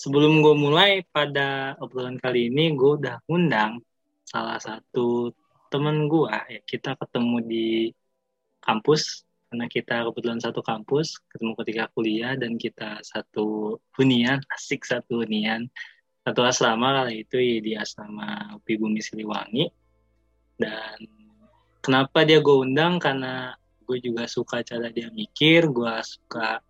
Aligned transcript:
sebelum 0.00 0.40
gue 0.40 0.56
mulai 0.56 1.04
pada 1.12 1.76
obrolan 1.76 2.16
kali 2.16 2.48
ini, 2.48 2.72
gue 2.72 2.96
udah 2.96 3.20
ngundang 3.28 3.84
salah 4.24 4.56
satu 4.56 5.28
temen 5.68 6.08
gue. 6.08 6.32
Ya, 6.48 6.60
kita 6.64 6.96
ketemu 6.96 7.36
di 7.44 7.68
kampus, 8.64 9.28
karena 9.52 9.68
kita 9.68 10.08
kebetulan 10.08 10.40
satu 10.40 10.64
kampus, 10.64 11.20
ketemu 11.28 11.52
ketika 11.60 11.84
kuliah, 11.92 12.32
dan 12.32 12.56
kita 12.56 13.04
satu 13.04 13.76
hunian, 14.00 14.40
asik 14.56 14.88
satu 14.88 15.20
hunian. 15.20 15.68
Satu 16.24 16.48
asrama 16.48 17.04
kali 17.04 17.28
itu 17.28 17.36
ya, 17.36 17.56
di 17.60 17.72
asrama 17.76 18.56
Upi 18.56 18.80
Bumi 18.80 19.04
Siliwangi. 19.04 19.68
Dan 20.56 20.96
kenapa 21.84 22.24
dia 22.24 22.40
gue 22.40 22.56
undang? 22.56 22.96
Karena 22.96 23.52
gue 23.84 24.00
juga 24.00 24.24
suka 24.24 24.64
cara 24.64 24.88
dia 24.88 25.12
mikir, 25.12 25.68
gue 25.68 25.94
suka 26.04 26.60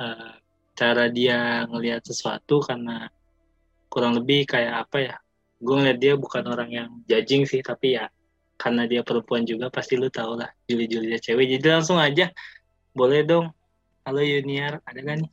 uh, 0.00 0.36
cara 0.78 1.10
dia 1.10 1.66
ngelihat 1.66 2.06
sesuatu 2.06 2.62
karena 2.62 3.10
kurang 3.90 4.14
lebih 4.14 4.46
kayak 4.46 4.86
apa 4.86 4.98
ya 5.02 5.16
gue 5.58 5.74
ngeliat 5.74 5.98
dia 5.98 6.14
bukan 6.14 6.46
orang 6.46 6.70
yang 6.70 6.88
judging 7.10 7.42
sih 7.42 7.58
tapi 7.66 7.98
ya 7.98 8.06
karena 8.54 8.86
dia 8.86 9.02
perempuan 9.02 9.42
juga 9.42 9.74
pasti 9.74 9.98
lu 9.98 10.06
tau 10.06 10.38
lah 10.38 10.50
Juli-Juli 10.66 11.14
dia 11.14 11.22
cewek. 11.22 11.46
Jadi 11.58 11.66
langsung 11.66 11.98
aja 11.98 12.30
boleh 12.90 13.22
dong. 13.22 13.54
Halo 14.02 14.18
Yuniar. 14.18 14.82
Ada 14.82 14.98
gak 14.98 15.16
nih? 15.22 15.30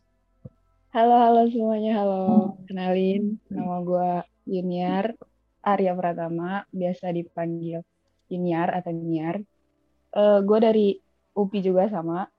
Halo 0.94 1.16
halo 1.18 1.42
semuanya. 1.50 1.94
Halo 2.02 2.22
kenalin. 2.70 3.42
Nama 3.50 3.76
gue 3.82 4.10
Yuniar 4.50 5.18
Arya 5.66 5.94
Pratama 5.98 6.70
biasa 6.70 7.10
dipanggil 7.10 7.82
Yuniar 8.30 8.78
atau 8.78 8.94
Yuniar 8.94 9.42
uh, 10.14 10.40
gue 10.46 10.58
dari 10.62 10.88
UPI 11.34 11.60
juga 11.66 11.90
sama. 11.90 12.30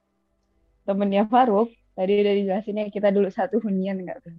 Temennya 0.87 1.27
Faruk 1.27 1.75
Tadi 1.97 2.13
udah 2.21 2.35
dijelasin 2.37 2.77
ya 2.77 2.87
kita 2.93 3.09
dulu 3.09 3.33
satu 3.33 3.57
hunian 3.65 4.05
nggak 4.05 4.21
tuh? 4.21 4.37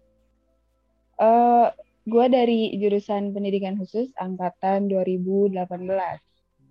Uh, 1.18 1.74
gue 2.06 2.26
dari 2.30 2.72
jurusan 2.78 3.34
pendidikan 3.34 3.74
khusus 3.82 4.14
angkatan 4.14 4.86
2018. 4.86 5.58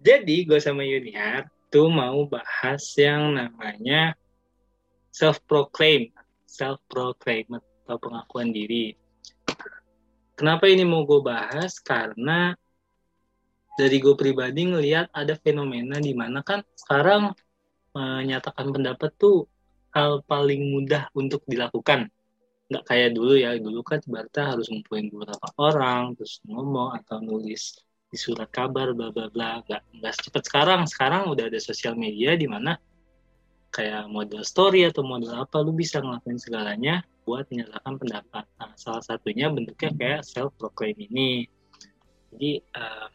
Jadi 0.06 0.36
gue 0.46 0.62
sama 0.62 0.86
Yuniar 0.86 1.50
tuh 1.66 1.90
mau 1.90 2.22
bahas 2.30 2.86
yang 2.94 3.34
namanya 3.34 4.14
self 5.10 5.42
proclaim, 5.50 6.14
self 6.46 6.78
proclaim 6.86 7.50
atau 7.58 7.98
pengakuan 7.98 8.54
diri. 8.54 8.94
Kenapa 10.38 10.70
ini 10.70 10.86
mau 10.86 11.02
gue 11.02 11.18
bahas? 11.18 11.82
Karena 11.82 12.54
dari 13.74 13.98
gue 13.98 14.14
pribadi 14.14 14.70
ngelihat 14.70 15.10
ada 15.10 15.34
fenomena 15.36 15.98
di 15.98 16.14
mana 16.14 16.40
kan 16.46 16.62
sekarang 16.78 17.34
menyatakan 17.92 18.70
pendapat 18.70 19.10
tuh 19.18 19.48
hal 19.96 20.20
paling 20.28 20.76
mudah 20.76 21.08
untuk 21.16 21.40
dilakukan. 21.48 22.12
Nggak 22.68 22.84
kayak 22.84 23.10
dulu 23.16 23.32
ya 23.40 23.56
dulu 23.56 23.80
kan 23.80 24.04
Barta 24.04 24.52
harus 24.52 24.68
ngumpulin 24.68 25.08
beberapa 25.08 25.48
orang 25.56 26.12
terus 26.20 26.44
ngomong 26.44 27.00
atau 27.00 27.24
nulis 27.24 27.80
di 28.12 28.18
surat 28.20 28.52
kabar 28.52 28.92
bla 28.92 29.08
bla 29.08 29.32
bla. 29.32 29.64
Nggak 29.64 29.82
nggak 29.96 30.12
secepat 30.12 30.42
sekarang. 30.44 30.80
Sekarang 30.84 31.32
udah 31.32 31.48
ada 31.48 31.56
sosial 31.56 31.96
media 31.96 32.36
di 32.36 32.44
mana 32.44 32.76
kayak 33.72 34.12
model 34.12 34.44
story 34.44 34.84
atau 34.84 35.00
model 35.00 35.32
apa 35.32 35.56
lu 35.64 35.72
bisa 35.72 36.04
ngelakuin 36.04 36.36
segalanya 36.36 37.00
buat 37.24 37.48
menyatakan 37.48 37.96
pendapat. 37.96 38.44
Nah, 38.60 38.72
salah 38.76 39.02
satunya 39.02 39.48
bentuknya 39.48 39.90
kayak 39.96 40.20
self 40.28 40.52
proclaim 40.60 40.96
ini. 41.00 41.48
Jadi 42.36 42.60
uh, 42.76 43.08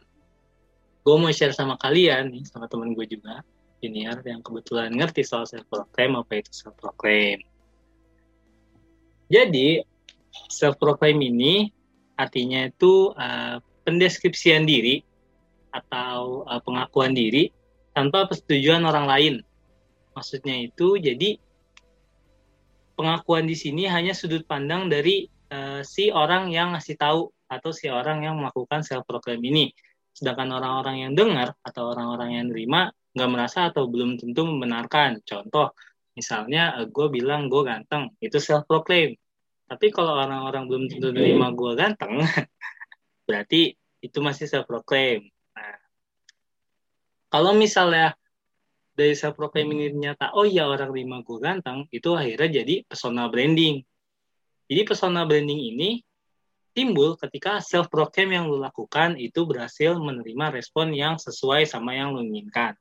gue 1.02 1.16
mau 1.18 1.30
share 1.30 1.54
sama 1.54 1.78
kalian 1.78 2.30
nih 2.30 2.44
sama 2.46 2.66
temen 2.66 2.94
gue 2.94 3.06
juga 3.06 3.42
junior 3.82 4.22
yang 4.22 4.40
kebetulan 4.40 4.94
ngerti 4.94 5.26
soal 5.26 5.42
self 5.42 5.66
proclaim 5.66 6.14
apa 6.14 6.38
itu 6.38 6.50
self 6.54 6.78
proclaim. 6.78 7.42
Jadi 9.26 9.82
self 10.48 10.78
proclaim 10.78 11.18
ini 11.18 11.74
artinya 12.14 12.70
itu 12.70 13.10
uh, 13.18 13.58
pendeskripsian 13.82 14.62
diri 14.62 15.02
atau 15.74 16.46
uh, 16.46 16.62
pengakuan 16.62 17.10
diri 17.10 17.50
tanpa 17.90 18.30
persetujuan 18.30 18.86
orang 18.86 19.06
lain. 19.10 19.34
Maksudnya 20.14 20.62
itu 20.62 21.00
jadi 21.00 21.40
pengakuan 22.94 23.48
di 23.50 23.56
sini 23.58 23.90
hanya 23.90 24.14
sudut 24.14 24.46
pandang 24.46 24.86
dari 24.86 25.26
uh, 25.50 25.82
si 25.82 26.14
orang 26.14 26.52
yang 26.54 26.76
ngasih 26.76 26.94
tahu 26.94 27.32
atau 27.50 27.70
si 27.74 27.90
orang 27.90 28.22
yang 28.22 28.38
melakukan 28.38 28.86
self 28.86 29.02
proclaim 29.04 29.42
ini. 29.42 29.74
Sedangkan 30.12 30.52
orang-orang 30.52 31.08
yang 31.08 31.12
dengar 31.16 31.56
atau 31.64 31.92
orang-orang 31.96 32.36
yang 32.36 32.46
nerima 32.52 32.92
nggak 33.12 33.30
merasa 33.30 33.68
atau 33.68 33.88
belum 33.88 34.16
tentu 34.16 34.48
membenarkan. 34.48 35.20
Contoh, 35.24 35.76
misalnya 36.16 36.80
uh, 36.80 36.88
gue 36.88 37.06
bilang 37.12 37.48
gue 37.52 37.62
ganteng, 37.64 38.12
itu 38.20 38.36
self 38.40 38.64
proclaim. 38.64 39.16
Tapi 39.68 39.88
kalau 39.88 40.16
orang-orang 40.16 40.68
belum 40.68 40.84
tentu 40.88 41.08
terima 41.12 41.52
gue 41.52 41.72
ganteng, 41.76 42.20
berarti 43.28 43.72
itu 44.02 44.18
masih 44.20 44.48
self 44.48 44.68
proclaim. 44.68 45.28
Nah, 45.56 45.76
kalau 47.32 47.56
misalnya 47.56 48.16
dari 48.92 49.16
self 49.16 49.36
proclaim 49.36 49.72
ini 49.72 49.92
ternyata 49.92 50.36
oh 50.36 50.44
ya 50.44 50.68
orang 50.68 50.92
terima 50.92 51.24
gue 51.24 51.38
ganteng, 51.40 51.88
itu 51.88 52.12
akhirnya 52.12 52.64
jadi 52.64 52.84
personal 52.84 53.32
branding. 53.32 53.80
Jadi 54.68 54.80
personal 54.88 55.28
branding 55.28 55.60
ini 55.60 56.00
timbul 56.72 57.14
ketika 57.20 57.60
self 57.60 57.92
proclaim 57.92 58.32
yang 58.32 58.44
lu 58.48 58.60
lakukan 58.60 59.16
itu 59.20 59.44
berhasil 59.44 59.96
menerima 59.96 60.56
respon 60.56 60.92
yang 60.92 61.20
sesuai 61.20 61.68
sama 61.68 61.96
yang 61.96 62.16
lu 62.16 62.24
inginkan. 62.24 62.76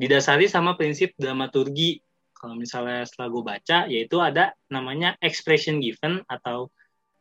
Didasari 0.00 0.48
sama 0.48 0.74
prinsip 0.80 1.12
dramaturgi. 1.16 2.00
Kalau 2.32 2.56
misalnya 2.56 3.04
setelah 3.04 3.28
gue 3.28 3.42
baca, 3.44 3.78
yaitu 3.84 4.16
ada 4.16 4.56
namanya 4.72 5.12
expression 5.20 5.76
given 5.76 6.24
atau 6.24 6.72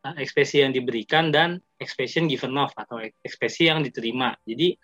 uh, 0.08 0.16
ekspresi 0.16 0.64
yang 0.64 0.72
diberikan 0.72 1.28
dan 1.28 1.59
expression 1.76 2.31
given 2.31 2.56
off 2.56 2.72
atau 2.80 3.03
ekspresi 3.03 3.68
yang 3.68 3.84
diterima. 3.84 4.31
Jadi 4.47 4.80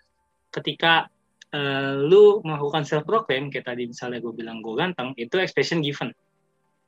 ketika 0.52 1.08
uh, 1.56 2.04
lu 2.04 2.44
melakukan 2.44 2.84
self 2.84 3.08
proclaim, 3.08 3.48
kayak 3.48 3.64
tadi 3.64 3.88
misalnya 3.88 4.20
gue 4.20 4.32
bilang 4.36 4.60
gue 4.60 4.76
ganteng, 4.76 5.16
itu 5.16 5.40
expression 5.40 5.80
given 5.80 6.12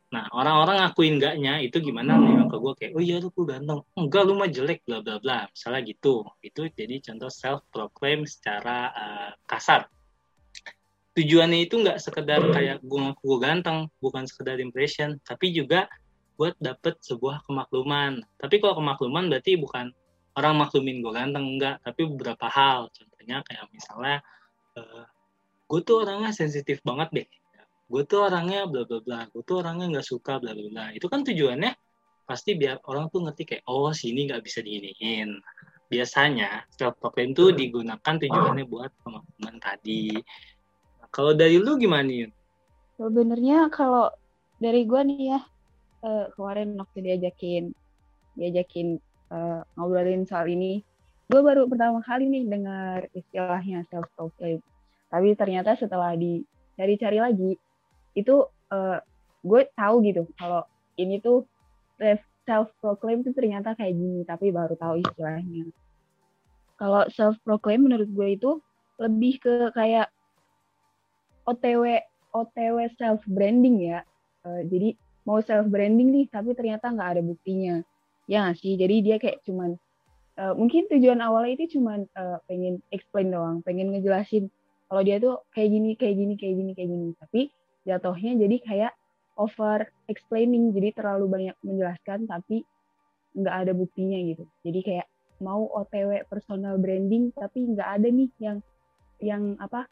Nah, 0.08 0.24
orang-orang 0.32 0.80
ngakuin 0.80 1.20
enggaknya 1.20 1.60
itu 1.60 1.84
gimana 1.84 2.16
hmm. 2.16 2.48
ke 2.48 2.56
gue 2.56 2.72
kayak, 2.80 2.92
oh 2.96 3.02
iya 3.04 3.20
lu 3.20 3.28
ganteng, 3.44 3.84
enggak 3.92 4.22
lu 4.24 4.32
mah 4.40 4.48
jelek, 4.48 4.80
bla 4.88 5.04
bla 5.04 5.20
bla, 5.20 5.44
misalnya 5.52 5.80
gitu. 5.84 6.24
Itu 6.40 6.64
jadi 6.72 6.96
contoh 7.04 7.28
self 7.28 7.60
proclaim 7.68 8.24
secara 8.24 8.88
uh, 8.96 9.30
kasar. 9.44 9.84
Tujuannya 11.12 11.60
itu 11.60 11.84
enggak 11.84 12.00
sekedar 12.00 12.40
kayak 12.40 12.80
gue 12.80 12.98
ngaku 13.04 13.20
gue 13.20 13.38
ganteng, 13.44 13.78
bukan 14.00 14.24
sekedar 14.24 14.56
impression, 14.64 15.20
tapi 15.28 15.52
juga 15.52 15.92
buat 16.40 16.56
dapet 16.56 16.96
sebuah 17.04 17.44
kemakluman. 17.44 18.24
Tapi 18.40 18.64
kalau 18.64 18.80
kemakluman 18.80 19.28
berarti 19.28 19.60
bukan 19.60 19.92
orang 20.40 20.54
maklumin 20.56 21.04
gue 21.04 21.12
ganteng 21.12 21.44
enggak, 21.44 21.84
tapi 21.84 22.08
beberapa 22.08 22.48
hal. 22.48 22.88
Contohnya 22.96 23.44
kayak 23.44 23.68
misalnya, 23.76 24.24
uh, 24.72 25.04
gue 25.68 25.80
tuh 25.84 26.00
orangnya 26.00 26.32
sensitif 26.32 26.80
banget 26.80 27.08
deh 27.12 27.28
gue 27.88 28.02
tuh 28.04 28.28
orangnya 28.28 28.68
bla 28.68 28.84
bla 28.84 29.00
bla 29.00 29.20
gue 29.32 29.40
tuh 29.48 29.64
orangnya 29.64 29.98
nggak 29.98 30.06
suka 30.06 30.36
bla 30.36 30.52
bla 30.52 30.68
bla. 30.68 30.84
Itu 30.92 31.08
kan 31.08 31.24
tujuannya 31.24 31.72
pasti 32.28 32.52
biar 32.52 32.84
orang 32.84 33.08
tuh 33.08 33.24
ngerti 33.24 33.42
kayak 33.48 33.64
oh 33.64 33.88
sini 33.96 34.28
nggak 34.28 34.44
bisa 34.44 34.60
diiniin. 34.60 35.40
Biasanya 35.88 36.68
self 36.68 37.00
proclaim 37.00 37.32
tuh 37.32 37.56
digunakan 37.56 38.14
tujuannya 38.20 38.68
buat 38.68 38.92
pemahaman 39.00 39.56
tadi. 39.56 40.12
Nah, 41.00 41.08
kalau 41.08 41.32
dari 41.32 41.56
lu 41.56 41.80
gimana 41.80 42.12
Yun? 42.12 42.30
Sebenarnya 43.00 43.72
kalau 43.72 44.12
dari 44.60 44.84
gue 44.84 45.00
nih 45.08 45.20
ya 45.32 45.40
uh, 46.04 46.26
kemarin 46.36 46.76
waktu 46.76 46.98
diajakin 47.00 47.72
diajakin 48.36 49.00
uh, 49.32 49.64
ngobrolin 49.80 50.28
soal 50.28 50.44
ini 50.46 50.84
gue 51.28 51.40
baru 51.44 51.68
pertama 51.68 52.00
kali 52.04 52.28
nih 52.28 52.44
dengar 52.48 53.08
istilahnya 53.16 53.88
self 53.88 54.08
proclaim. 54.12 54.60
Tapi 55.08 55.32
ternyata 55.36 55.72
setelah 55.72 56.12
dicari-cari 56.12 57.16
lagi 57.20 57.56
itu 58.18 58.50
uh, 58.74 58.98
gue 59.46 59.62
tahu 59.78 60.02
gitu 60.02 60.26
kalau 60.34 60.66
ini 60.98 61.22
tuh 61.22 61.46
self 62.48 62.72
proclaim 62.80 63.20
tuh 63.20 63.36
ternyata 63.36 63.76
kayak 63.76 63.92
gini 63.92 64.24
tapi 64.24 64.48
baru 64.48 64.74
tahu 64.74 65.04
istilahnya. 65.04 65.68
Kalau 66.80 67.04
self 67.12 67.36
proclaim 67.44 67.84
menurut 67.84 68.08
gue 68.08 68.28
itu 68.34 68.50
lebih 68.96 69.38
ke 69.38 69.70
kayak 69.76 70.08
OTW 71.44 72.02
OTW 72.34 72.76
self 72.96 73.20
branding 73.28 73.84
ya. 73.84 74.00
Uh, 74.42 74.64
jadi 74.64 74.96
mau 75.28 75.44
self 75.44 75.68
branding 75.68 76.08
nih 76.08 76.26
tapi 76.32 76.56
ternyata 76.56 76.88
nggak 76.88 77.18
ada 77.18 77.22
buktinya. 77.22 77.84
Ya 78.28 78.48
gak 78.48 78.60
sih? 78.60 78.76
Jadi 78.76 78.96
dia 79.00 79.16
kayak 79.16 79.40
cuman 79.44 79.76
uh, 80.36 80.52
mungkin 80.56 80.88
tujuan 80.88 81.20
awalnya 81.20 81.60
itu 81.60 81.80
cuman 81.80 82.04
uh, 82.16 82.40
pengen 82.44 82.80
explain 82.92 83.32
doang 83.32 83.64
pengen 83.64 83.88
ngejelasin 83.92 84.52
kalau 84.88 85.00
dia 85.04 85.20
tuh 85.20 85.44
kayak 85.52 85.68
gini 85.68 85.90
kayak 86.00 86.16
gini 86.16 86.34
kayak 86.36 86.54
gini 86.56 86.72
kayak 86.72 86.88
gini. 86.88 87.08
Tapi 87.20 87.40
jatuhnya 87.88 88.36
jadi 88.36 88.56
kayak 88.60 88.92
over 89.40 89.88
explaining. 90.12 90.76
Jadi 90.76 90.92
terlalu 90.92 91.24
banyak 91.30 91.56
menjelaskan 91.64 92.28
tapi 92.28 92.66
nggak 93.32 93.56
ada 93.64 93.72
buktinya 93.72 94.18
gitu. 94.20 94.44
Jadi 94.66 94.80
kayak 94.84 95.06
mau 95.40 95.70
OTW 95.70 96.26
personal 96.26 96.76
branding 96.76 97.30
tapi 97.32 97.72
nggak 97.72 97.88
ada 97.88 98.08
nih 98.10 98.30
yang 98.42 98.58
yang 99.22 99.42
apa 99.62 99.86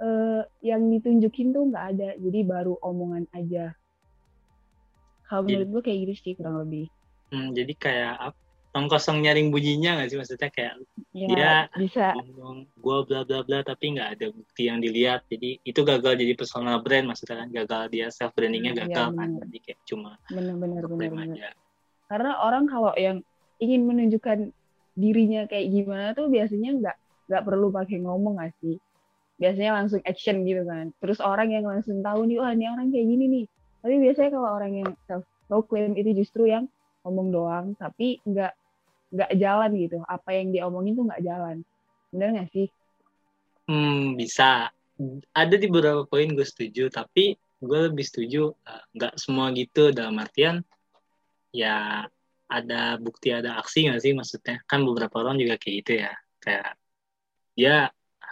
uh, 0.00 0.42
yang 0.64 0.88
ditunjukin 0.90 1.54
tuh 1.54 1.70
nggak 1.70 1.86
ada. 1.94 2.08
Jadi 2.18 2.40
baru 2.42 2.74
omongan 2.82 3.30
aja. 3.36 3.76
Kalau 5.28 5.44
menurut 5.44 5.68
gue 5.78 5.82
kayak 5.84 5.98
gitu 6.08 6.14
sih 6.24 6.32
kurang 6.40 6.64
lebih. 6.64 6.88
Hmm, 7.28 7.52
jadi 7.52 7.72
kayak 7.76 8.14
apa? 8.32 8.47
Tong 8.78 8.86
kosong 8.86 9.26
nyaring 9.26 9.50
bunyinya 9.50 9.98
nggak 9.98 10.08
sih 10.14 10.18
maksudnya 10.22 10.50
kayak 10.54 10.78
Ya, 11.10 11.26
dia 11.26 11.52
bisa. 11.74 12.14
ngomong 12.14 12.70
gue 12.78 12.98
bla 13.10 13.26
bla 13.26 13.42
bla 13.42 13.58
tapi 13.66 13.90
nggak 13.90 14.08
ada 14.14 14.26
bukti 14.30 14.70
yang 14.70 14.78
dilihat 14.78 15.26
jadi 15.26 15.58
itu 15.66 15.80
gagal 15.82 16.14
jadi 16.14 16.38
personal 16.38 16.78
brand 16.78 17.10
maksudnya 17.10 17.42
kan 17.42 17.48
gagal 17.50 17.82
dia 17.90 18.06
self 18.14 18.30
brandingnya 18.38 18.78
Iya, 18.78 18.80
gagal 18.86 19.06
kan 19.18 19.28
benar. 19.34 19.42
jadi 19.50 19.58
kayak 19.66 19.78
cuma 19.82 20.10
Benar-benar 20.30 20.82
aja 21.26 21.50
Karena 22.06 22.32
orang 22.38 22.64
kalau 22.70 22.94
yang 22.94 23.18
ingin 23.58 23.82
menunjukkan 23.82 24.38
dirinya 24.94 25.50
kayak 25.50 25.66
gimana 25.74 26.14
tuh 26.14 26.30
biasanya 26.30 26.70
nggak 26.78 26.96
nggak 27.26 27.42
perlu 27.42 27.74
pakai 27.74 27.98
ngomong 27.98 28.38
nggak 28.38 28.54
sih? 28.62 28.78
Biasanya 29.42 29.74
langsung 29.74 30.00
action 30.06 30.46
gitu 30.46 30.62
kan. 30.62 30.94
Terus 31.02 31.18
orang 31.18 31.50
yang 31.50 31.66
langsung 31.66 31.98
tahu 31.98 32.30
nih, 32.30 32.38
wah 32.38 32.54
ini 32.54 32.70
orang 32.70 32.94
kayak 32.94 33.06
gini 33.10 33.24
nih. 33.26 33.44
Tapi 33.82 33.94
biasanya 34.06 34.30
kalau 34.38 34.50
orang 34.54 34.72
yang 34.86 34.90
self 35.10 35.26
proclaim 35.50 35.98
itu 35.98 36.14
justru 36.14 36.46
yang 36.46 36.70
ngomong 37.02 37.34
doang, 37.34 37.66
tapi 37.74 38.22
nggak 38.22 38.54
nggak 39.12 39.32
jalan 39.40 39.70
gitu. 39.76 39.98
Apa 40.04 40.36
yang 40.36 40.52
diomongin 40.52 40.92
tuh 40.96 41.04
nggak 41.08 41.24
jalan. 41.24 41.56
Bener 42.12 42.28
nggak 42.36 42.50
sih? 42.52 42.68
hmm 43.68 44.16
bisa. 44.16 44.72
Ada 45.30 45.54
di 45.54 45.70
beberapa 45.70 46.02
poin 46.10 46.26
gue 46.34 46.42
setuju 46.42 46.90
tapi 46.90 47.38
gue 47.38 47.78
lebih 47.90 48.02
setuju 48.02 48.50
eh, 48.66 48.82
nggak 48.96 49.14
semua 49.20 49.52
gitu. 49.54 49.94
Dalam 49.94 50.16
artian 50.18 50.64
ya 51.54 52.04
ada 52.48 52.96
bukti 52.96 53.30
ada 53.30 53.60
aksi 53.60 53.88
nggak 53.88 54.00
sih 54.02 54.12
maksudnya? 54.16 54.56
Kan 54.66 54.82
beberapa 54.84 55.22
orang 55.22 55.38
juga 55.38 55.60
kayak 55.60 55.74
gitu 55.84 55.92
ya. 56.04 56.12
Kayak 56.42 56.68
dia 57.54 57.74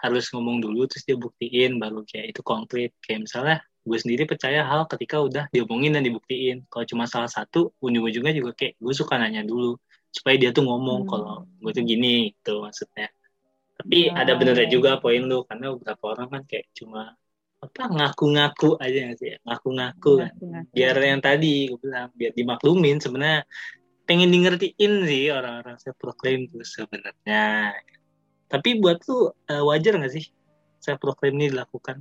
harus 0.03 0.29
ngomong 0.31 0.63
dulu 0.63 0.87
terus 0.87 1.03
dia 1.09 1.17
buktiin 1.17 1.79
baru 1.79 2.03
kayak 2.05 2.37
itu 2.37 2.41
konkret. 2.43 2.93
Kayak 3.01 3.31
misalnya 3.31 3.57
gue 3.87 3.99
sendiri 4.03 4.27
percaya 4.27 4.67
hal 4.67 4.91
ketika 4.91 5.23
udah 5.23 5.45
diomongin 5.55 5.95
dan 5.95 6.03
dibuktiin. 6.03 6.67
Kalau 6.67 6.85
cuma 6.89 7.07
salah 7.07 7.31
satu 7.31 7.71
ujung-ujungnya 7.79 8.35
juga 8.35 8.51
kayak 8.59 8.75
gue 8.83 8.95
suka 8.97 9.15
nanya 9.23 9.47
dulu 9.47 9.79
supaya 10.13 10.37
dia 10.41 10.51
tuh 10.55 10.65
ngomong 10.65 11.05
Hmm. 11.05 11.11
kalau 11.11 11.35
gue 11.61 11.73
tuh 11.77 11.85
gini 11.85 12.33
gitu 12.35 12.63
maksudnya. 12.65 13.09
Tapi 13.77 14.09
Ya, 14.09 14.17
ada 14.17 14.33
benernya 14.41 14.67
ya, 14.67 14.73
juga 14.73 14.91
poin 15.03 15.21
lu 15.21 15.45
karena 15.45 15.77
beberapa 15.77 16.05
orang 16.17 16.29
kan 16.33 16.43
kayak 16.49 16.67
cuma 16.73 17.13
apa 17.61 17.83
ngaku-ngaku 17.89 18.77
aja 18.81 19.13
sih 19.17 19.37
ngaku-ngaku 19.45 20.13
kan? 20.23 20.33
Biar 20.73 20.97
yang 21.01 21.21
tadi 21.21 21.69
gue 21.69 21.79
bilang 21.81 22.09
biar 22.17 22.33
dimaklumin 22.33 22.99
sebenarnya. 23.01 23.45
Pengen 24.07 24.31
di 24.31 24.39
ngertiin 24.39 24.93
sih 25.05 25.25
orang-orang 25.35 25.77
saya 25.83 25.93
proklaim 25.99 26.47
tuh 26.49 26.63
sebenarnya. 26.63 27.75
Tapi 28.47 28.79
buat 28.79 29.03
lu 29.11 29.35
eh, 29.51 29.63
wajar 29.67 29.99
nggak 29.99 30.13
sih 30.15 30.25
saya 30.79 30.97
proklaim 30.97 31.35
ini 31.37 31.51
dilakukan? 31.53 32.01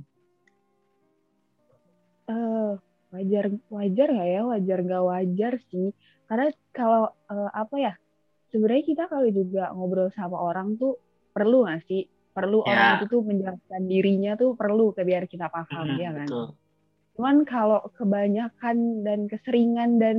Eh, 2.26 2.70
wajar 3.12 3.44
wajar 3.70 4.08
nggak 4.14 4.28
ya? 4.34 4.40
Wajar 4.46 4.78
nggak 4.86 5.04
wajar 5.10 5.52
sih 5.70 5.88
karena 6.26 6.48
kalau 6.74 7.02
eh, 7.30 7.50
apa 7.54 7.76
ya 7.78 7.92
sebenarnya 8.50 8.84
kita 8.86 9.02
kalau 9.10 9.28
juga 9.30 9.70
ngobrol 9.74 10.10
sama 10.14 10.38
orang 10.38 10.74
tuh 10.78 10.98
perlu 11.34 11.66
nggak 11.66 11.82
sih? 11.86 12.06
Perlu 12.36 12.60
Ya. 12.62 12.68
orang 12.68 12.88
itu 13.00 13.04
tuh 13.08 13.22
menjelaskan 13.24 13.82
dirinya 13.88 14.32
tuh 14.36 14.52
perlu 14.58 14.92
ke 14.92 15.02
biar 15.02 15.24
kita 15.24 15.48
paham 15.48 15.86
Mm, 15.88 15.98
ya 15.98 16.10
kan? 16.12 16.28
betul. 16.28 16.46
Cuman 17.16 17.36
kalau 17.48 17.80
kebanyakan 17.96 18.76
dan 19.06 19.24
keseringan 19.24 19.96
dan 19.96 20.16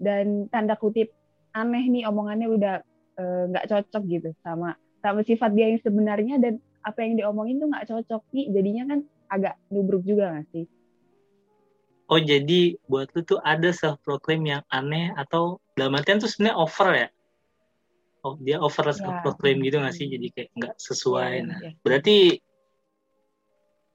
dan 0.00 0.26
tanda 0.52 0.76
kutip 0.76 1.08
aneh 1.56 1.84
nih 1.88 2.04
omongannya 2.08 2.48
udah 2.48 2.74
eh, 3.16 3.42
nggak 3.50 3.66
cocok 3.68 4.02
gitu 4.04 4.30
sama 4.44 4.76
sama 5.00 5.24
sifat 5.24 5.56
dia 5.56 5.72
yang 5.72 5.80
sebenarnya 5.80 6.36
dan 6.36 6.60
apa 6.84 6.98
yang 7.04 7.16
diomongin 7.16 7.56
tuh 7.60 7.68
nggak 7.72 7.88
cocok 7.88 8.22
nih. 8.36 8.46
Jadinya 8.52 8.84
kan 8.90 8.98
agak 9.30 9.54
nubruk 9.72 10.02
juga 10.04 10.34
nggak 10.34 10.46
sih 10.52 10.64
oh 12.10 12.20
jadi 12.20 12.74
buat 12.90 13.14
lu 13.14 13.22
tuh 13.22 13.38
ada 13.40 13.70
self 13.70 14.02
proclaim 14.02 14.42
yang 14.42 14.62
aneh 14.66 15.14
atau 15.14 15.62
dalam 15.78 15.94
artian 15.94 16.18
tuh 16.18 16.26
sebenarnya 16.26 16.58
over 16.58 16.88
ya? 16.92 17.08
Oh 18.26 18.34
dia 18.42 18.58
over 18.58 18.90
self 18.90 19.16
proclaim 19.22 19.62
gitu 19.62 19.78
nggak 19.78 19.94
sih? 19.94 20.10
Jadi 20.10 20.26
kayak 20.34 20.50
nggak 20.58 20.74
sesuai. 20.76 21.32
Iya, 21.38 21.46
nah 21.46 21.58
iya. 21.62 21.70
berarti 21.80 22.16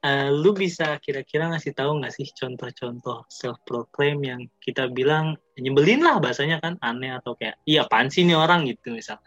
eh, 0.02 0.30
lu 0.32 0.56
bisa 0.56 0.96
kira-kira 1.04 1.52
ngasih 1.52 1.76
tahu 1.76 2.00
nggak 2.00 2.14
sih 2.16 2.26
contoh-contoh 2.32 3.28
self 3.28 3.60
proclaim 3.68 4.24
yang 4.24 4.42
kita 4.64 4.88
bilang 4.88 5.36
nyebelin 5.60 6.00
lah 6.00 6.24
bahasanya 6.24 6.64
kan 6.64 6.80
aneh 6.80 7.12
atau 7.20 7.36
kayak 7.36 7.60
iya 7.68 7.84
apaan 7.84 8.08
sih 8.08 8.24
nih 8.24 8.40
orang? 8.40 8.64
gitu 8.64 8.96
misal. 8.96 9.20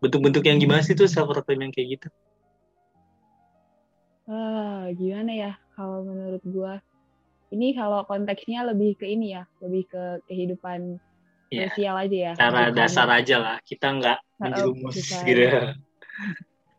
Bentuk-bentuk 0.00 0.44
yang 0.48 0.56
gimana 0.56 0.80
sih 0.80 0.96
tuh 0.96 1.04
self 1.04 1.28
proclaim 1.28 1.68
yang 1.68 1.72
kayak 1.76 2.00
gitu? 2.00 2.08
Ah, 4.26 4.90
gimana 4.96 5.30
ya? 5.30 5.52
Kalau 5.78 6.02
menurut 6.02 6.42
gua? 6.50 6.82
Ini 7.46 7.78
kalau 7.78 8.02
konteksnya 8.04 8.66
lebih 8.66 8.98
ke 8.98 9.06
ini 9.06 9.38
ya, 9.38 9.46
lebih 9.62 9.86
ke 9.86 10.02
kehidupan 10.26 10.98
Iya. 11.46 11.70
sosial 11.70 11.94
aja 11.94 12.16
ya. 12.18 12.32
cara 12.34 12.50
Bukan- 12.66 12.74
dasar 12.74 13.06
aja 13.06 13.36
lah 13.38 13.56
kita 13.62 13.86
nggak 13.94 14.18
menjerumus 14.42 14.94
bukan. 14.98 15.22
gitu 15.22 15.46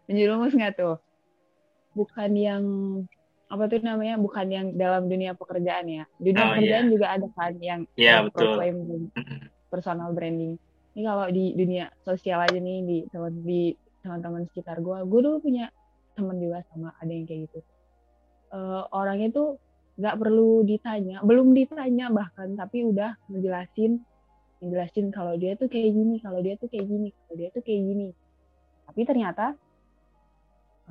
Menjerumus 0.08 0.52
nggak 0.52 0.74
tuh? 0.76 0.96
Bukan 1.96 2.32
yang 2.36 2.64
apa 3.48 3.64
tuh 3.68 3.80
namanya? 3.80 4.20
Bukan 4.20 4.48
yang 4.52 4.68
dalam 4.76 5.08
dunia 5.08 5.32
pekerjaan 5.34 5.88
ya. 5.88 6.04
Dunia 6.20 6.44
Oh, 6.44 6.48
pekerjaan 6.52 6.86
juga 6.92 7.08
ada 7.16 7.28
kan 7.32 7.56
yang 7.60 7.88
Iya, 7.96 8.28
betul. 8.28 8.60
personal 9.72 10.12
branding. 10.12 10.60
Ini 10.96 11.02
kalau 11.06 11.32
di 11.32 11.56
dunia 11.56 11.88
sosial 12.04 12.44
aja 12.44 12.60
nih 12.60 12.78
di 12.84 12.98
teman 13.08 13.34
di 13.44 13.72
teman-teman 14.04 14.44
sekitar 14.52 14.84
gua, 14.84 15.04
gua 15.04 15.20
dulu 15.22 15.38
punya 15.42 15.72
teman 16.12 16.40
juga 16.40 16.60
sama 16.68 16.92
ada 17.00 17.08
yang 17.08 17.24
kayak 17.24 17.48
gitu. 17.48 17.60
Eh, 18.52 18.84
orangnya 18.92 19.32
tuh 19.32 19.60
nggak 19.98 20.16
perlu 20.22 20.62
ditanya, 20.62 21.26
belum 21.26 21.58
ditanya 21.58 22.14
bahkan, 22.14 22.54
tapi 22.54 22.86
udah 22.86 23.18
ngejelasin, 23.34 23.98
ngejelasin 24.62 25.10
kalau 25.10 25.34
dia 25.42 25.58
tuh 25.58 25.66
kayak 25.66 25.90
gini, 25.90 26.22
kalau 26.22 26.40
dia 26.46 26.54
tuh 26.62 26.70
kayak 26.70 26.86
gini, 26.86 27.10
kalau 27.10 27.36
dia 27.36 27.50
tuh 27.50 27.64
kayak 27.66 27.82
gini. 27.82 28.08
Tapi 28.86 29.02
ternyata 29.10 29.46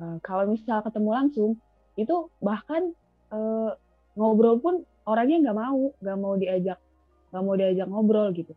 eh, 0.03 0.17
kalau 0.19 0.51
misal 0.51 0.83
ketemu 0.83 1.09
langsung, 1.15 1.51
itu 1.95 2.27
bahkan 2.43 2.91
eh, 3.31 3.71
ngobrol 4.19 4.59
pun 4.59 4.83
orangnya 5.07 5.49
nggak 5.49 5.57
mau, 5.57 5.81
nggak 6.03 6.17
mau 6.19 6.33
diajak, 6.35 6.79
nggak 7.31 7.43
mau 7.47 7.55
diajak 7.55 7.87
ngobrol 7.87 8.27
gitu. 8.35 8.53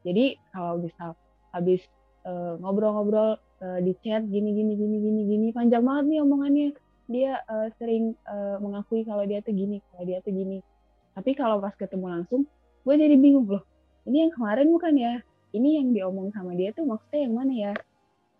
Jadi 0.00 0.40
kalau 0.48 0.80
misal 0.80 1.12
habis 1.52 1.84
eh, 2.24 2.54
ngobrol-ngobrol 2.56 3.36
eh, 3.60 3.78
di 3.84 3.92
chat 4.00 4.24
gini 4.24 4.56
gini 4.56 4.72
gini 4.80 4.96
gini 4.96 5.20
gini 5.28 5.46
panjang 5.52 5.84
banget 5.84 6.04
nih 6.08 6.18
omongannya 6.24 6.68
dia 7.10 7.42
eh, 7.42 7.68
sering 7.76 8.14
eh, 8.14 8.56
mengakui 8.62 9.02
kalau 9.02 9.26
dia 9.26 9.42
tuh 9.42 9.50
gini 9.50 9.82
kalau 9.90 10.06
dia 10.06 10.22
tuh 10.22 10.30
gini. 10.30 10.62
Tapi 11.10 11.34
kalau 11.34 11.58
pas 11.58 11.74
ketemu 11.74 12.06
langsung 12.06 12.46
gue 12.86 12.94
jadi 12.94 13.18
bingung 13.18 13.50
loh. 13.50 13.66
Ini 14.06 14.30
yang 14.30 14.32
kemarin 14.32 14.70
bukan 14.70 14.94
ya? 14.94 15.14
Ini 15.50 15.82
yang 15.82 15.88
diomong 15.90 16.30
sama 16.30 16.54
dia 16.54 16.70
tuh 16.70 16.86
maksudnya 16.86 17.20
yang 17.26 17.34
mana 17.34 17.52
ya? 17.52 17.72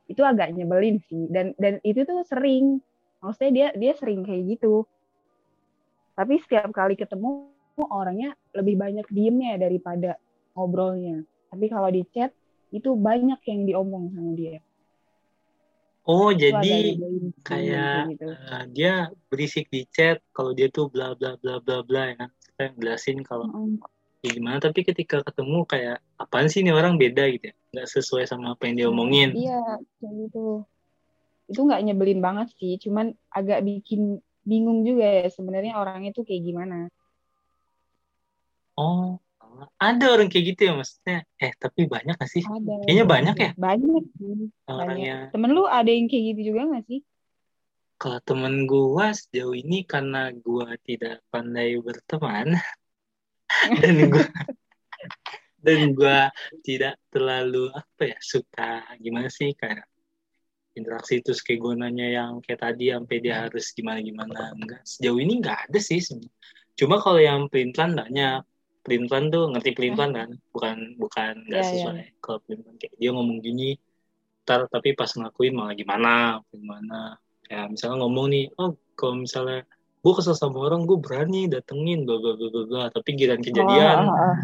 Itu 0.06 0.22
agak 0.22 0.54
nyebelin 0.54 1.02
sih. 1.10 1.26
Dan 1.26 1.52
dan 1.58 1.82
itu 1.82 2.06
tuh 2.06 2.22
sering. 2.22 2.78
Maksudnya 3.20 3.50
dia 3.50 3.68
dia 3.74 3.92
sering 3.98 4.22
kayak 4.22 4.56
gitu. 4.56 4.86
Tapi 6.14 6.38
setiap 6.40 6.70
kali 6.70 6.94
ketemu 6.94 7.50
orangnya 7.90 8.38
lebih 8.54 8.78
banyak 8.78 9.06
diemnya 9.10 9.58
daripada 9.58 10.14
ngobrolnya. 10.54 11.26
Tapi 11.50 11.66
kalau 11.66 11.90
di 11.90 12.06
chat 12.14 12.30
itu 12.70 12.94
banyak 12.94 13.42
yang 13.50 13.60
diomong 13.66 14.14
sama 14.14 14.30
dia 14.38 14.62
oh 16.06 16.30
jadi 16.32 16.96
kayak 17.40 18.14
gitu. 18.14 18.26
eh, 18.28 18.64
dia 18.72 18.92
berisik 19.32 19.66
di 19.72 19.84
chat 19.88 20.20
kalau 20.36 20.52
dia 20.52 20.68
tuh 20.68 20.86
bla 20.92 21.16
bla 21.16 21.36
bla 21.40 21.60
bla 21.60 21.80
bla 21.84 22.02
ya 22.10 22.14
kan 22.20 22.30
kita 22.30 22.62
jelasin 22.76 23.18
kalau 23.24 23.48
Mm-mm. 23.48 23.80
ya 24.20 24.30
gimana 24.36 24.60
tapi 24.60 24.84
ketika 24.84 25.24
ketemu 25.24 25.64
kayak 25.64 25.96
apaan 26.20 26.48
sih 26.52 26.60
ini 26.60 26.72
orang 26.76 27.00
beda 27.00 27.24
gitu 27.32 27.48
ya 27.48 27.54
nggak 27.72 27.88
sesuai 27.88 28.24
sama 28.28 28.52
apa 28.52 28.68
yang 28.68 28.74
dia 28.76 28.86
omongin 28.92 29.30
Iya, 29.32 29.60
kayak 30.00 30.14
gitu. 30.26 30.44
Itu 31.50 31.60
nggak 31.66 31.82
nyebelin 31.86 32.20
banget 32.20 32.46
sih, 32.58 32.76
cuman 32.84 33.16
agak 33.32 33.64
bikin 33.64 34.20
bingung 34.44 34.82
juga 34.88 35.04
ya 35.24 35.26
sebenarnya 35.32 35.72
orangnya 35.80 36.10
tuh 36.16 36.24
kayak 36.28 36.42
gimana. 36.44 36.76
oh 38.76 39.20
ada 39.76 40.04
orang 40.12 40.28
kayak 40.32 40.44
gitu 40.54 40.60
ya 40.68 40.72
maksudnya 40.78 41.18
eh 41.36 41.52
tapi 41.58 41.80
banyak 41.90 42.16
gak 42.16 42.30
sih 42.30 42.44
Ada. 42.46 42.74
Kayaknya 42.86 43.04
banyak 43.06 43.36
ya? 43.36 43.50
Banyak 43.58 44.04
orang 44.70 44.88
Banyak. 44.96 44.98
yang 45.04 45.22
Temen 45.34 45.50
lu 45.52 45.62
ada 45.68 45.90
yang 45.90 46.06
kayak 46.08 46.24
gitu 46.34 46.40
juga 46.54 46.60
nggak 46.70 46.84
sih? 46.88 47.00
kalau 48.00 48.16
temen 48.24 48.64
gua 48.64 49.12
sejauh 49.12 49.52
ini 49.52 49.84
karena 49.84 50.32
gua 50.32 50.72
tidak 50.88 51.20
pandai 51.28 51.76
berteman 51.76 52.56
dan 53.84 53.96
gua 54.08 54.24
dan 55.60 55.80
gua 55.92 56.18
tidak 56.64 56.96
terlalu 57.12 57.68
apa 57.76 58.16
ya 58.16 58.18
suka 58.24 58.88
gimana 58.96 59.28
sih 59.28 59.52
kayak 59.52 59.84
interaksi 60.72 61.20
terus 61.20 61.44
kayak 61.44 61.60
gue 61.60 61.74
yang 61.98 62.38
kayak 62.40 62.62
tadi 62.62 62.94
sampai 62.94 63.16
dia 63.18 63.44
harus 63.44 63.74
gimana 63.74 64.00
gimana 64.00 64.54
enggak 64.54 64.80
sejauh 64.86 65.18
ini 65.18 65.42
nggak 65.42 65.68
ada 65.68 65.78
sih 65.82 66.00
cuma 66.78 67.02
kalau 67.02 67.20
yang 67.20 67.50
pelin-pelan 67.50 67.98
banyak 67.98 68.40
pelin-pelan 68.80 69.28
tuh 69.28 69.44
ngerti 69.52 69.70
pelin-pelan 69.76 70.10
kan? 70.16 70.28
Bukan 70.52 70.76
bukan 70.96 71.32
nggak 71.48 71.62
Iya, 71.62 71.70
iya. 71.70 71.78
sesuai 71.84 72.04
kalau 72.18 72.38
pelin-pelan 72.44 72.76
kayak 72.80 72.94
dia 72.96 73.10
ngomong 73.12 73.38
gini 73.40 73.76
ntar 74.40 74.66
tapi 74.66 74.96
pas 74.96 75.10
ngelakuin 75.12 75.52
malah 75.54 75.74
gimana? 75.76 76.14
Gimana? 76.50 77.00
Ya 77.46 77.66
misalnya 77.68 78.02
ngomong 78.02 78.26
nih 78.32 78.44
oh 78.56 78.74
kalau 78.94 79.20
misalnya 79.20 79.62
gue 80.00 80.12
kesel 80.16 80.32
sama 80.32 80.64
orang 80.64 80.88
gue 80.88 80.96
berani 80.96 81.44
datengin 81.44 82.08
bla 82.08 82.16
bla 82.16 82.32
bla 82.34 82.62
bla 82.64 82.82
tapi 82.88 83.08
giliran 83.14 83.44
kejadian 83.44 83.98
Oh, 84.00 84.08
oh, 84.08 84.24
oh. 84.32 84.36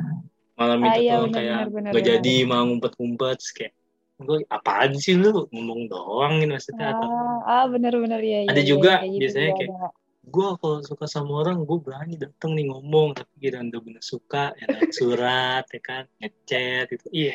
malah 0.60 0.76
minta 0.76 0.96
Ah, 0.96 1.00
iya, 1.00 1.12
tolong 1.16 1.32
kayak 1.32 1.60
gak 1.96 2.04
jadi 2.04 2.34
mau 2.44 2.64
ngumpet-ngumpet. 2.68 3.36
Terus 3.40 3.52
kayak 3.56 3.72
gue 4.16 4.38
apaan 4.48 4.92
sih 4.96 5.16
lu? 5.16 5.48
Ngomong 5.52 5.88
doang 5.88 6.40
gitu 6.44 6.52
maksudnya 6.52 6.96
atau 6.96 7.08
Ah, 7.08 7.40
ah 7.44 7.64
benar-benar 7.68 8.20
ya. 8.20 8.48
Ada 8.48 8.62
juga 8.64 9.00
kayak 9.00 9.10
gitu 9.12 9.20
biasanya 9.20 9.50
juga 9.52 9.58
kayak, 9.60 9.70
ada. 9.72 9.88
Gue 10.26 10.48
kalau 10.58 10.82
suka 10.82 11.06
sama 11.06 11.32
orang 11.46 11.62
gue 11.62 11.78
berani 11.78 12.18
datang 12.18 12.58
nih 12.58 12.66
ngomong 12.74 13.14
tapi 13.14 13.30
kira 13.38 13.62
udah 13.62 13.78
bener 13.78 14.02
suka 14.02 14.50
ya 14.58 14.66
surat 14.90 15.62
ya 15.70 15.80
kan 15.80 16.04
ngechat 16.18 16.86
itu 16.90 17.06
iya 17.14 17.34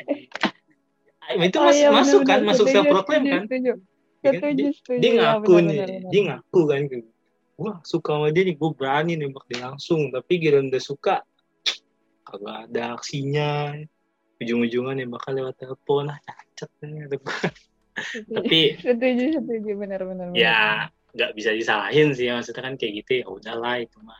itu 1.31 1.57
Oh, 1.57 1.71
mas- 1.71 1.79
iya, 1.79 1.88
masuk 1.88 2.19
kan 2.27 2.43
benar-benar. 2.43 2.50
masuk 2.51 2.65
self 2.67 2.86
proclaim 2.91 3.24
kan 3.31 3.43
Setuju. 3.48 3.74
Ya 4.21 4.31
kan? 4.38 4.53
Setuju, 4.53 4.65
setuju. 4.75 5.00
dia 5.00 5.10
ya, 5.10 5.15
ngaku 5.24 5.53
nih 5.63 5.77
dia 6.12 6.21
ngaku 6.27 6.60
kan 6.67 6.81
gue 7.62 7.74
suka 7.88 8.12
sama 8.17 8.27
dia 8.36 8.43
nih 8.43 8.55
gue 8.60 8.69
berani 8.75 9.13
nembak 9.15 9.45
dia 9.48 9.60
langsung 9.71 10.12
tapi 10.12 10.33
kira 10.41 10.60
udah 10.60 10.81
suka 10.83 11.15
kagak 12.27 12.57
ada 12.69 12.83
aksinya 13.00 13.71
ujung-ujungnya 14.43 15.05
nembaknya 15.05 15.31
lewat 15.48 15.55
telepon 15.62 16.12
lah 16.12 16.17
cacat 16.27 16.69
nih 16.83 17.07
tapi 17.07 18.60
setuju, 18.81 19.25
setuju, 19.39 19.71
benar-benar. 19.77 20.27
ya 20.36 20.89
nggak 21.12 21.32
bisa 21.36 21.51
disalahin 21.51 22.15
sih 22.15 22.32
maksudnya 22.32 22.63
kan 22.63 22.75
kayak 22.80 23.03
gitu 23.03 23.12
ya 23.24 23.25
udahlah 23.27 23.84
itu 23.84 24.00
mah. 24.03 24.20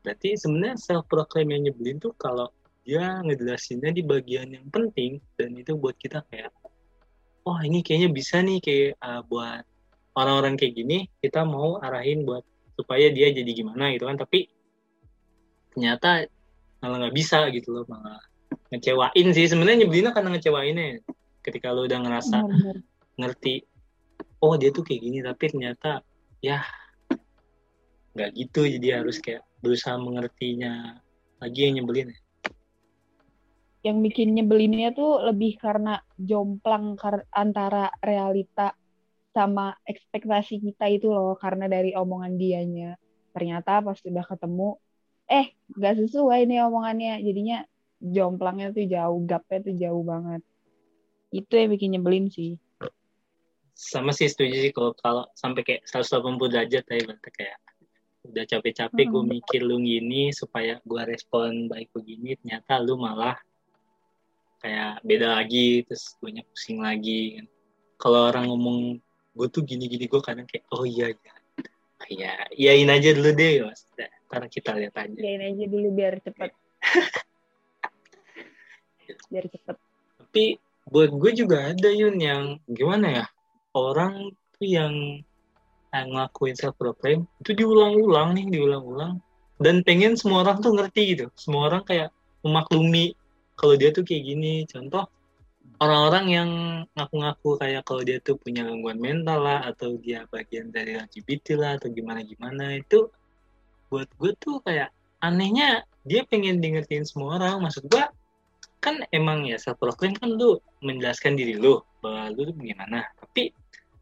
Berarti 0.00 0.36
sebenarnya 0.36 0.76
self 0.80 1.04
proclaim 1.08 1.52
yang 1.52 1.62
nyebelin 1.68 2.00
tuh 2.00 2.16
kalau 2.16 2.48
dia 2.84 3.20
ngejelasinnya 3.20 3.92
di 3.92 4.02
bagian 4.04 4.48
yang 4.48 4.66
penting 4.72 5.20
dan 5.36 5.52
itu 5.52 5.76
buat 5.76 5.96
kita 6.00 6.24
kayak 6.32 6.52
oh 7.44 7.58
ini 7.60 7.84
kayaknya 7.84 8.08
bisa 8.08 8.40
nih 8.40 8.58
kayak 8.60 8.96
uh, 9.00 9.20
buat 9.28 9.64
orang-orang 10.16 10.56
kayak 10.56 10.74
gini 10.76 10.98
kita 11.20 11.44
mau 11.44 11.76
arahin 11.80 12.24
buat 12.24 12.44
supaya 12.76 13.12
dia 13.12 13.32
jadi 13.32 13.50
gimana 13.52 13.92
gitu 13.92 14.08
kan. 14.08 14.16
Tapi 14.16 14.48
ternyata 15.76 16.28
malah 16.80 16.96
nggak 17.06 17.16
bisa 17.16 17.48
gitu 17.52 17.76
loh 17.76 17.84
malah 17.88 18.20
ngecewain 18.72 19.26
sih. 19.36 19.46
Sebenarnya 19.48 19.84
nyebelinnya 19.84 20.12
karena 20.16 20.32
ngecewainnya 20.32 21.04
ketika 21.44 21.72
lo 21.72 21.84
udah 21.84 22.00
ngerasa 22.00 22.38
ngerti 23.20 23.69
oh 24.44 24.54
dia 24.60 24.70
tuh 24.76 24.82
kayak 24.86 25.00
gini 25.06 25.18
tapi 25.28 25.42
ternyata 25.52 25.88
ya 26.46 26.56
nggak 28.14 28.30
gitu. 28.38 28.60
Jadi 28.74 28.86
harus 28.96 29.16
kayak 29.24 29.42
berusaha 29.62 29.96
mengertinya 30.06 30.70
lagi 31.40 31.58
yang 31.66 31.74
nyebelin 31.80 32.08
Yang 33.86 33.98
bikin 34.06 34.28
nyebelinnya 34.36 34.88
tuh 34.98 35.10
lebih 35.28 35.52
karena 35.64 35.90
jomplang 36.28 36.84
kar- 37.00 37.28
antara 37.42 37.78
realita 38.08 38.62
sama 39.36 39.62
ekspektasi 39.90 40.54
kita 40.66 40.84
itu 40.94 41.06
loh 41.16 41.32
karena 41.44 41.64
dari 41.74 41.90
omongan 42.00 42.34
dianya. 42.42 42.86
Ternyata 43.34 43.70
pas 43.86 43.96
sudah 44.04 44.24
ketemu 44.30 44.64
eh 45.32 45.46
nggak 45.76 45.94
sesuai 46.00 46.38
nih 46.48 46.58
omongannya. 46.68 47.12
Jadinya 47.26 47.56
jomplangnya 48.14 48.66
tuh 48.76 48.84
jauh 48.94 49.18
gapnya 49.30 49.58
tuh 49.66 49.74
jauh 49.82 50.02
banget. 50.12 50.40
Itu 51.38 51.52
yang 51.60 51.70
bikin 51.74 51.90
nyebelin 51.94 52.26
sih 52.36 52.50
sama 53.80 54.12
sih 54.12 54.28
setuju 54.28 54.68
sih 54.68 54.72
kalau 54.76 54.92
kalau 54.92 55.24
sampai 55.32 55.64
kayak 55.64 55.88
180 55.88 56.36
derajat 56.52 56.84
ya 56.84 57.00
berarti 57.08 57.30
kayak 57.32 57.56
udah 58.28 58.44
capek-capek 58.44 59.06
gue 59.08 59.22
Hmm. 59.24 59.32
mikir 59.32 59.60
lu 59.64 59.80
gini 59.80 60.28
supaya 60.36 60.76
gue 60.84 61.02
respon 61.08 61.72
baik 61.72 61.88
begini 61.96 62.36
ternyata 62.36 62.76
lu 62.84 63.00
malah 63.00 63.40
kayak 64.60 65.00
beda 65.00 65.40
lagi 65.40 65.88
terus 65.88 66.12
gue 66.20 66.44
pusing 66.52 66.84
lagi 66.84 67.40
kalau 67.96 68.28
orang 68.28 68.52
ngomong 68.52 69.00
gue 69.32 69.48
tuh 69.48 69.64
gini-gini 69.64 70.04
gue 70.04 70.20
kadang 70.20 70.44
kayak 70.44 70.68
oh 70.76 70.84
iya 70.84 71.16
iya. 71.16 71.32
Iya 72.10 72.32
iyain 72.56 72.88
aja 72.88 73.12
dulu 73.12 73.28
deh 73.36 73.60
mas 73.64 73.84
karena 74.28 74.48
kita 74.48 74.72
lihat 74.72 74.96
aja. 74.96 75.16
Yain 75.20 75.52
aja 75.52 75.64
dulu 75.68 75.88
biar 75.92 76.16
cepet. 76.20 76.52
Biar 79.30 79.46
cepet. 79.50 79.76
Tapi 80.16 80.44
buat 80.88 81.10
gue 81.12 81.30
juga 81.36 81.70
ada 81.70 81.90
Yun 81.92 82.16
yang 82.18 82.42
gimana 82.66 83.06
ya 83.10 83.24
orang 83.74 84.34
tuh 84.56 84.66
yang 84.66 84.94
yang 85.90 86.06
ngelakuin 86.14 86.54
self 86.54 86.78
proclaim 86.78 87.26
itu 87.42 87.54
diulang-ulang 87.54 88.34
nih 88.38 88.46
diulang-ulang. 88.50 89.18
Dan 89.60 89.84
pengen 89.84 90.16
semua 90.16 90.46
orang 90.46 90.62
tuh 90.64 90.72
ngerti 90.72 91.02
gitu. 91.18 91.26
Semua 91.36 91.68
orang 91.68 91.82
kayak 91.84 92.14
memaklumi 92.40 93.12
kalau 93.58 93.74
dia 93.76 93.92
tuh 93.92 94.06
kayak 94.06 94.24
gini. 94.24 94.64
Contoh 94.64 95.04
orang-orang 95.82 96.24
yang 96.30 96.50
ngaku-ngaku 96.96 97.60
kayak 97.60 97.82
kalau 97.84 98.02
dia 98.06 98.22
tuh 98.22 98.40
punya 98.40 98.64
gangguan 98.64 98.96
mental 98.96 99.44
lah 99.44 99.60
atau 99.68 100.00
dia 100.00 100.24
bagian 100.32 100.72
dari 100.72 100.96
LGBT 100.96 101.46
lah 101.60 101.70
atau 101.76 101.92
gimana-gimana 101.92 102.80
itu 102.80 103.10
buat 103.90 104.08
gue 104.16 104.32
tuh 104.38 104.62
kayak 104.62 104.94
anehnya 105.20 105.84
dia 106.06 106.24
pengen 106.24 106.62
di 106.62 106.72
ngertiin 106.72 107.04
semua 107.04 107.36
orang. 107.36 107.60
Maksud 107.66 107.90
gue 107.90 108.04
kan 108.80 108.96
emang 109.12 109.44
ya 109.44 109.60
self 109.60 109.76
proclaim 109.76 110.16
kan 110.16 110.32
lu 110.32 110.56
menjelaskan 110.80 111.36
diri 111.36 111.60
lu 111.60 111.84
bahwa 112.00 112.32
lu 112.32 112.48
tuh 112.48 112.56
gimana 112.56 113.04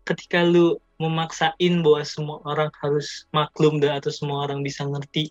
ketika 0.08 0.40
lu 0.40 0.80
memaksain 0.98 1.84
bahwa 1.84 2.02
semua 2.02 2.38
orang 2.48 2.72
harus 2.80 3.28
maklum 3.30 3.78
dan 3.78 4.00
atau 4.00 4.10
semua 4.10 4.48
orang 4.48 4.64
bisa 4.64 4.82
ngerti 4.88 5.30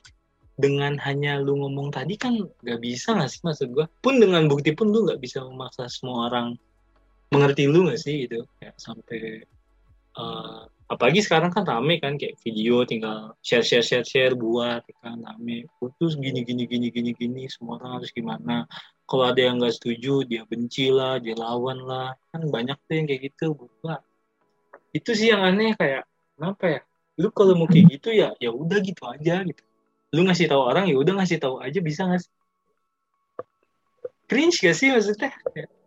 dengan 0.57 0.97
hanya 1.01 1.37
lu 1.37 1.59
ngomong 1.61 1.93
tadi 1.93 2.17
kan 2.17 2.33
nggak 2.65 2.79
bisa 2.81 3.13
nggak 3.13 3.29
sih 3.29 3.41
maksud 3.45 3.67
gua? 3.73 3.85
Pun 4.01 4.17
dengan 4.17 4.49
bukti 4.49 4.73
pun 4.73 4.89
lu 4.89 5.05
nggak 5.05 5.21
bisa 5.21 5.45
memaksa 5.45 5.85
semua 5.91 6.31
orang 6.31 6.57
mengerti 7.29 7.69
lu 7.69 7.85
nggak 7.85 7.99
sih 7.99 8.25
gitu? 8.25 8.47
Kayak 8.57 8.75
sampai 8.79 9.45
eh, 10.17 10.61
apalagi 10.87 11.19
sekarang 11.19 11.51
kan 11.51 11.67
rame 11.67 11.99
kan 11.99 12.15
kayak 12.15 12.39
video 12.41 12.87
tinggal 12.87 13.35
share 13.43 13.61
share 13.61 13.83
share 13.83 14.07
share 14.07 14.33
buat 14.33 14.81
ya 14.87 14.95
kan 15.03 15.19
rame. 15.21 15.67
Terus 15.99 16.15
gini 16.17 16.41
gini 16.47 16.63
gini 16.65 16.87
gini 16.89 17.11
gini 17.13 17.43
semua 17.51 17.77
orang 17.77 18.01
harus 18.01 18.09
gimana? 18.15 18.65
Kalau 19.05 19.29
ada 19.29 19.39
yang 19.39 19.59
nggak 19.59 19.75
setuju 19.77 20.25
dia 20.25 20.47
benci 20.47 20.89
lah 20.89 21.19
dia 21.19 21.35
lawan 21.35 21.83
lah. 21.85 22.15
Kan 22.31 22.49
banyak 22.49 22.79
tuh 22.87 22.93
yang 22.97 23.05
kayak 23.05 23.29
gitu 23.29 23.53
gua 23.83 23.99
itu 24.97 25.11
sih 25.13 25.27
yang 25.29 25.45
aneh 25.45 25.77
kayak 25.77 26.03
kenapa 26.33 26.65
ya? 26.65 26.81
Lu 27.21 27.29
kalau 27.33 27.53
mau 27.57 27.69
kayak 27.69 27.85
gitu 27.97 28.09
ya 28.13 28.33
ya 28.41 28.49
udah 28.49 28.79
gitu 28.81 29.03
aja 29.05 29.45
gitu. 29.45 29.63
Lu 30.13 30.25
ngasih 30.25 30.49
tahu 30.49 30.61
orang 30.61 30.89
ya 30.89 30.95
udah 30.97 31.13
ngasih 31.21 31.37
tahu 31.37 31.61
aja 31.61 31.79
bisa 31.81 32.09
nggak 32.09 32.21
sih? 32.25 32.33
Cringe 34.27 34.59
gak 34.59 34.75
sih 34.75 34.91
maksudnya? 34.91 35.31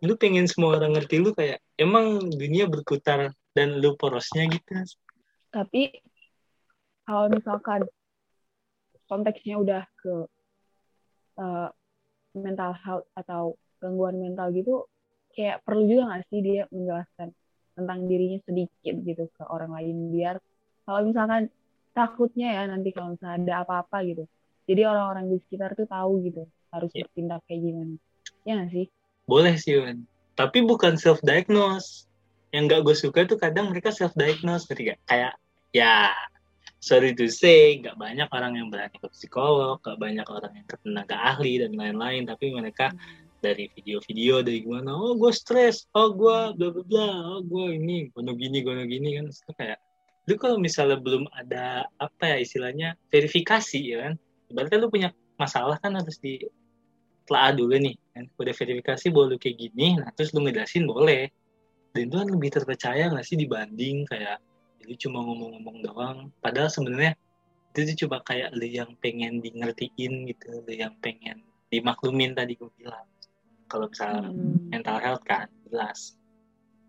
Lu 0.01 0.17
pengen 0.17 0.49
semua 0.49 0.81
orang 0.81 0.97
ngerti 0.97 1.21
lu 1.21 1.37
kayak 1.37 1.61
emang 1.77 2.25
dunia 2.33 2.65
berputar 2.73 3.37
dan 3.53 3.69
lu 3.85 4.01
porosnya 4.01 4.49
gitu. 4.49 4.81
Tapi 5.53 5.93
kalau 7.05 7.29
misalkan 7.29 7.85
konteksnya 9.13 9.61
udah 9.61 9.83
ke 10.01 10.15
eh, 11.37 11.69
mental 12.33 12.73
health 12.81 13.07
atau 13.13 13.61
gangguan 13.77 14.17
mental 14.17 14.55
gitu 14.57 14.89
kayak 15.35 15.61
perlu 15.67 15.85
juga 15.85 16.03
nggak 16.09 16.25
sih 16.31 16.41
dia 16.41 16.63
menjelaskan 16.71 17.29
tentang 17.81 18.05
dirinya 18.05 18.39
sedikit 18.45 18.95
gitu 19.01 19.25
ke 19.33 19.43
orang 19.49 19.73
lain 19.73 20.13
biar 20.13 20.37
kalau 20.85 21.01
misalkan 21.09 21.49
takutnya 21.97 22.61
ya 22.61 22.63
nanti 22.69 22.93
kalau 22.93 23.17
misalnya 23.17 23.37
ada 23.41 23.55
apa-apa 23.67 24.05
gitu 24.07 24.25
jadi 24.69 24.87
orang-orang 24.87 25.33
di 25.33 25.37
sekitar 25.43 25.75
tuh 25.75 25.89
tahu 25.89 26.23
gitu 26.29 26.47
harus 26.71 26.91
Iya. 26.95 27.09
bertindak 27.09 27.41
kayak 27.49 27.61
gimana 27.65 27.95
ya 28.47 28.53
nggak 28.61 28.71
sih 28.71 28.87
boleh 29.27 29.55
sih 29.59 29.75
Wan. 29.81 29.99
tapi 30.39 30.63
bukan 30.63 30.95
self 30.95 31.19
diagnose 31.25 32.07
yang 32.51 32.67
gak 32.67 32.83
gue 32.83 32.97
suka 32.99 33.27
tuh 33.27 33.39
kadang 33.39 33.71
mereka 33.71 33.95
self 33.95 34.11
diagnose 34.19 34.67
gak? 34.71 34.99
kayak 35.07 35.35
ya 35.71 36.11
sorry 36.83 37.15
to 37.15 37.31
say 37.31 37.79
gak 37.79 37.95
banyak 37.95 38.27
orang 38.31 38.59
yang 38.59 38.67
berani 38.71 38.97
ke 38.97 39.07
psikolog 39.15 39.79
gak 39.83 39.99
banyak 39.99 40.27
orang 40.27 40.53
yang 40.55 40.67
ke 40.67 40.77
tenaga 40.83 41.17
ahli 41.19 41.63
dan 41.63 41.75
lain-lain 41.75 42.27
tapi 42.27 42.51
mereka 42.51 42.91
dari 43.41 43.73
video-video 43.73 44.45
dari 44.45 44.63
gimana 44.63 44.93
oh 44.93 45.17
gue 45.17 45.33
stres 45.33 45.89
oh 45.97 46.13
gue 46.13 46.39
bla 46.55 46.69
bla 46.71 46.85
bla 46.85 47.09
oh 47.35 47.41
gue 47.41 47.81
ini 47.81 48.13
gono 48.13 48.37
gini 48.37 48.61
gono 48.61 48.85
gini 48.85 49.17
kan. 49.17 49.33
Terus 49.33 49.41
kayak 49.57 49.79
lu 50.29 50.35
kalau 50.37 50.57
misalnya 50.61 51.01
belum 51.01 51.27
ada 51.33 51.89
apa 51.97 52.37
ya 52.37 52.39
istilahnya 52.39 52.89
verifikasi 53.09 53.81
ya 53.81 53.97
kan. 54.07 54.15
Berarti 54.53 54.75
lu 54.77 54.93
punya 54.93 55.11
masalah 55.41 55.81
kan 55.81 55.97
harus 55.97 56.21
di 56.21 56.39
telah 57.25 57.57
dulu 57.57 57.75
nih 57.81 57.97
kan. 58.13 58.25
Udah 58.37 58.55
verifikasi 58.55 59.07
bahwa 59.09 59.35
lu 59.35 59.37
kayak 59.41 59.57
gini 59.57 59.99
nah 59.99 60.13
terus 60.13 60.31
lu 60.37 60.45
ngejelasin 60.45 60.85
boleh. 60.85 61.33
Dan 61.91 62.07
itu 62.07 62.17
kan 62.23 62.29
lebih 62.31 62.51
terpercaya 62.55 63.11
nggak 63.11 63.27
sih 63.27 63.35
dibanding 63.41 64.07
kayak 64.07 64.39
lu 64.85 64.95
cuma 65.01 65.25
ngomong-ngomong 65.25 65.77
doang. 65.83 66.19
Padahal 66.45 66.71
sebenarnya 66.71 67.17
itu 67.71 67.95
tuh 67.95 67.97
cuma 68.07 68.19
kayak 68.27 68.51
lu 68.53 68.67
yang 68.67 68.91
pengen 68.99 69.39
di 69.39 69.55
ngertiin 69.55 70.27
gitu 70.27 70.59
lu 70.67 70.73
yang 70.75 70.91
pengen 70.99 71.39
dimaklumin 71.71 72.35
tadi 72.35 72.59
gue 72.59 72.67
bilang 72.75 73.07
kalau 73.71 73.87
misalnya 73.87 74.27
Hmm. 74.27 74.67
mental 74.67 74.99
health 74.99 75.23
kan 75.23 75.47
jelas 75.71 76.19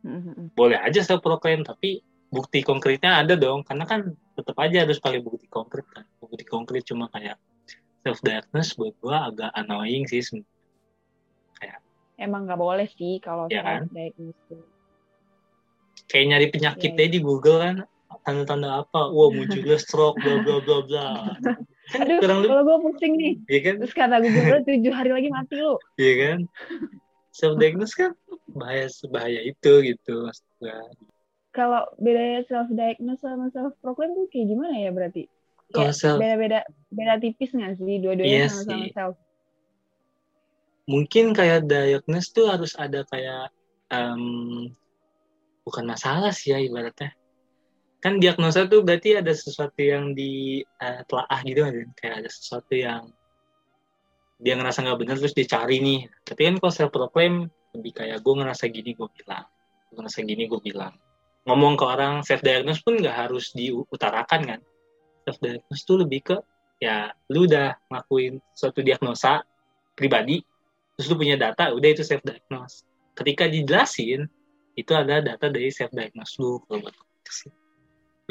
Hmm, 0.02 0.50
boleh 0.58 0.82
aja 0.82 1.06
self 1.06 1.22
proclaim 1.22 1.62
tapi 1.62 2.02
bukti 2.34 2.66
konkretnya 2.66 3.22
ada 3.22 3.38
dong 3.38 3.62
karena 3.62 3.86
kan 3.86 4.10
tetap 4.34 4.58
aja 4.58 4.82
harus 4.82 4.98
pakai 4.98 5.22
bukti 5.22 5.46
konkret 5.46 5.86
kan 5.94 6.10
bukti 6.18 6.42
konkret 6.42 6.82
cuma 6.90 7.06
kayak 7.14 7.38
self 8.02 8.18
diagnose 8.26 8.74
buat 8.74 8.98
gua 8.98 9.30
agak 9.30 9.54
annoying 9.54 10.10
sih 10.10 10.26
sebenarnya. 10.26 11.78
emang 12.18 12.50
nggak 12.50 12.58
boleh 12.58 12.90
sih 12.90 13.22
kalau 13.22 13.46
Ya 13.46 13.62
kan? 13.62 13.86
self 13.86 13.94
diagnosis 13.94 14.66
kayak 16.10 16.26
nyari 16.34 16.48
penyakitnya 16.50 17.06
Iya. 17.08 17.14
di 17.14 17.20
Google 17.22 17.58
kan 17.62 17.76
tanda-tanda 18.26 18.84
apa 18.84 19.08
wah 19.08 19.30
munculnya 19.30 19.78
stroke 19.78 20.18
bla 20.20 20.42
bla 20.44 20.58
bla 20.66 20.78
bla 20.84 21.06
Aduh, 21.92 22.18
Kurang 22.24 22.38
lebih- 22.40 22.52
kalau 22.54 22.64
gue 22.64 22.78
pusing 22.88 23.14
nih. 23.20 23.34
Iya 23.52 23.60
kan? 23.66 23.76
Terus 23.84 23.94
kata 23.94 24.16
Google 24.24 24.62
tujuh 24.64 24.94
hari 24.94 25.12
lagi 25.12 25.30
mati 25.32 25.56
lu. 25.60 25.76
Iya 26.00 26.14
kan? 26.22 26.38
Self 27.32 27.56
diagnose 27.58 27.96
kan 27.96 28.12
bahaya 28.52 28.88
sebahaya 28.92 29.40
itu 29.44 29.72
gitu 29.84 30.14
maksud. 30.28 30.46
Kalau 31.52 31.84
bedanya 32.00 32.48
self 32.48 32.72
diagnose 32.72 33.20
sama 33.24 33.52
self 33.52 33.76
proclaim 33.84 34.16
tuh 34.16 34.28
kayak 34.32 34.48
gimana 34.52 34.76
ya 34.76 34.92
berarti? 34.92 35.28
Kalau 35.72 35.92
Ya, 35.92 35.96
self 35.96 36.20
beda-beda 36.20 36.60
beda 36.92 37.14
tipis 37.20 37.52
nggak 37.52 37.80
sih 37.80 37.96
dua-duanya 38.00 38.36
Iya 38.36 38.48
sama-sama 38.52 38.86
sih. 38.88 38.94
self? 38.96 39.16
mungkin 40.92 41.32
kayak 41.32 41.72
diagnose 41.72 42.36
tuh 42.36 42.52
harus 42.52 42.76
ada 42.76 43.08
kayak 43.08 43.48
em, 43.88 44.24
bukan 45.64 45.86
masalah 45.88 46.36
sih 46.36 46.52
ya 46.52 46.60
ibaratnya. 46.60 47.16
Kan 48.02 48.18
diagnosa 48.18 48.66
tuh 48.66 48.82
berarti 48.82 49.14
ada 49.14 49.30
sesuatu 49.30 49.78
yang 49.78 50.18
ditelaah 50.18 51.40
gitu 51.46 51.62
kan, 51.62 51.76
kayak 51.94 52.16
ada 52.26 52.30
sesuatu 52.34 52.74
yang 52.74 53.14
dia 54.42 54.58
ngerasa 54.58 54.82
nggak 54.82 54.98
benar 54.98 55.16
terus 55.22 55.38
dicari 55.38 55.78
nih. 55.78 56.10
Tapi 56.26 56.42
kan 56.50 56.56
kalau 56.58 56.74
self 56.74 56.90
proclaim 56.90 57.46
lebih 57.78 57.94
kayak 57.94 58.26
gue 58.26 58.34
ngerasa 58.42 58.74
gini 58.74 58.98
gue 58.98 59.06
bilang, 59.06 59.46
gue 59.94 59.96
ngerasa 60.02 60.20
gini 60.26 60.44
gue 60.50 60.62
bilang. 60.66 60.94
Ngomong 61.46 61.78
ke 61.78 61.86
orang 61.86 62.14
self 62.26 62.42
diagnose 62.42 62.82
pun 62.82 62.98
nggak 62.98 63.18
harus 63.30 63.54
diutarakan 63.54 64.42
kan. 64.50 64.60
Self 65.30 65.38
diagnose 65.38 65.84
tuh 65.86 66.02
lebih 66.02 66.20
ke 66.26 66.38
ya 66.82 67.14
lu 67.30 67.46
udah 67.46 67.78
ngelakuin 67.86 68.42
suatu 68.58 68.82
diagnosa 68.82 69.46
pribadi, 69.94 70.42
terus 70.98 71.06
lu 71.06 71.22
punya 71.22 71.38
data, 71.38 71.70
udah 71.70 71.90
itu 71.94 72.02
self 72.02 72.26
diagnose. 72.26 72.82
Ketika 73.14 73.46
dijelasin 73.46 74.26
itu 74.74 74.92
ada 74.98 75.22
data 75.22 75.54
dari 75.54 75.70
self 75.70 75.94
diagnose 75.94 76.42
lu 76.42 76.58
kalau 76.66 76.82
buat 76.82 76.98
sih 77.30 77.61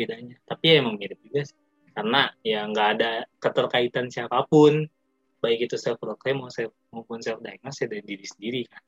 bedanya. 0.01 0.37
Tapi 0.49 0.65
ya 0.65 0.75
emang 0.81 0.97
mirip 0.97 1.21
juga 1.21 1.45
sih. 1.45 1.59
Karena 1.93 2.33
ya 2.41 2.65
nggak 2.65 2.89
ada 2.97 3.11
keterkaitan 3.43 4.09
siapa 4.09 4.47
pun 4.49 4.89
baik 5.41 5.67
itu 5.67 5.77
self 5.81 5.97
proclaim 5.97 6.39
maupun 6.39 6.53
self 6.53 6.73
maupun 6.93 7.19
self 7.25 7.41
diagnose 7.41 7.81
ya 7.81 7.89
dari 7.89 8.05
diri 8.05 8.27
sendiri 8.29 8.63
kan 8.69 8.85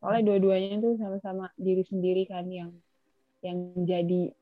Soalnya 0.00 0.32
dua-duanya 0.32 0.80
tuh 0.80 0.96
sama-sama 0.96 1.52
diri 1.60 1.84
sendiri 1.84 2.24
kan 2.28 2.48
yang 2.48 2.72
yang 3.40 3.72
jadi 3.88 4.32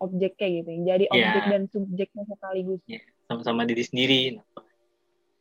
objeknya 0.00 0.48
gitu, 0.60 0.68
yang 0.68 0.84
jadi 0.84 1.04
Iya. 1.08 1.12
objek 1.16 1.44
dan 1.48 1.62
subjeknya 1.72 2.22
sekaligus. 2.28 2.80
sama-sama 3.24 3.64
diri 3.64 3.80
sendiri 3.80 4.36
nah, 4.36 4.44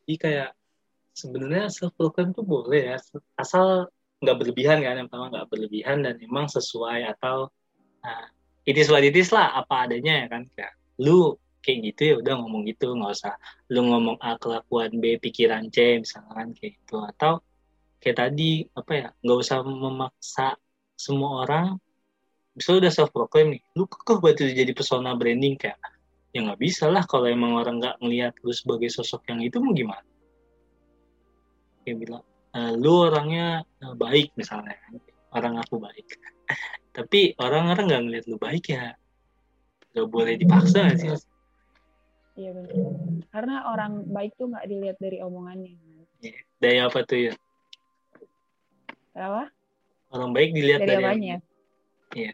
jadi 0.08 0.16
kayak 0.16 0.50
sebenarnya 1.12 1.68
self 1.68 1.92
proclaim 2.00 2.32
tuh 2.32 2.48
boleh 2.48 2.96
ya 2.96 2.98
asal 3.36 3.92
nggak 4.24 4.38
berlebihan 4.40 4.80
kan 4.80 4.96
yang 5.04 5.08
pertama 5.12 5.28
nggak 5.28 5.48
berlebihan 5.52 6.00
dan 6.00 6.16
memang 6.16 6.48
sesuai 6.48 7.12
atau 7.12 7.52
nah, 8.00 8.32
itis 8.64 8.88
what 8.92 9.04
itis 9.04 9.30
lah 9.36 9.56
apa 9.60 9.88
adanya 9.88 10.24
ya 10.24 10.28
kan? 10.32 10.44
Kayak 10.56 10.74
lu 11.04 11.36
kayak 11.64 11.80
gitu 11.92 12.02
ya 12.04 12.16
udah 12.20 12.34
ngomong 12.44 12.68
gitu 12.68 12.92
nggak 12.92 13.12
usah 13.16 13.34
lu 13.72 13.88
ngomong 13.88 14.20
A 14.20 14.36
kelakuan 14.36 15.00
B 15.00 15.16
pikiran 15.20 15.72
C 15.72 16.04
misalkan 16.04 16.52
kayak 16.56 16.80
gitu. 16.80 17.00
Atau 17.04 17.44
kayak 18.04 18.18
tadi 18.20 18.68
apa 18.76 18.92
ya 18.92 19.08
nggak 19.24 19.40
usah 19.40 19.58
memaksa 19.64 20.48
semua 20.96 21.48
orang. 21.48 21.80
Bisa 22.54 22.78
udah 22.78 22.92
self 22.94 23.10
proclaim 23.10 23.58
nih 23.58 23.62
lu 23.74 23.90
kekeh 23.90 24.18
buat 24.22 24.36
itu 24.38 24.54
jadi 24.54 24.72
persona 24.78 25.18
branding 25.18 25.58
kayak 25.58 25.80
ya 26.34 26.46
nggak 26.46 26.62
bisa 26.62 26.86
lah 26.90 27.02
kalau 27.06 27.26
emang 27.30 27.58
orang 27.58 27.82
nggak 27.82 27.98
ngelihat 28.02 28.34
lu 28.46 28.54
sebagai 28.54 28.90
sosok 28.94 29.26
yang 29.30 29.42
itu 29.42 29.58
mau 29.58 29.74
gimana? 29.74 30.06
Kayak 31.84 31.98
bilang 32.00 32.24
"Eh, 32.54 32.72
lu 32.78 32.94
orangnya 33.10 33.66
eh, 33.82 33.96
baik 33.98 34.38
misalnya 34.38 34.78
kan. 34.78 34.94
orang 35.34 35.58
aku 35.66 35.82
baik 35.82 36.06
tapi 36.94 37.34
orang-orang 37.38 37.86
nggak 37.90 38.02
ngelihat 38.06 38.26
lu 38.28 38.38
baik 38.38 38.66
ya 38.70 38.94
nggak 39.94 40.08
boleh 40.08 40.34
dipaksa 40.36 40.90
nggak 40.90 41.00
sih 41.00 41.12
Iya 42.34 42.50
benar. 42.50 42.74
Karena 43.30 43.70
orang 43.70 44.10
baik 44.10 44.34
tuh 44.42 44.50
nggak 44.50 44.66
dilihat 44.66 44.98
dari 44.98 45.22
omongannya. 45.22 45.78
dari 46.58 46.82
apa 46.82 47.06
tuh 47.06 47.30
ya 47.30 47.34
Apa? 49.14 49.54
orang 50.10 50.34
baik 50.34 50.50
dilihat 50.58 50.82
Dari 50.82 50.90
dari, 50.98 51.06
apanya? 51.06 51.38
Iya. 52.14 52.32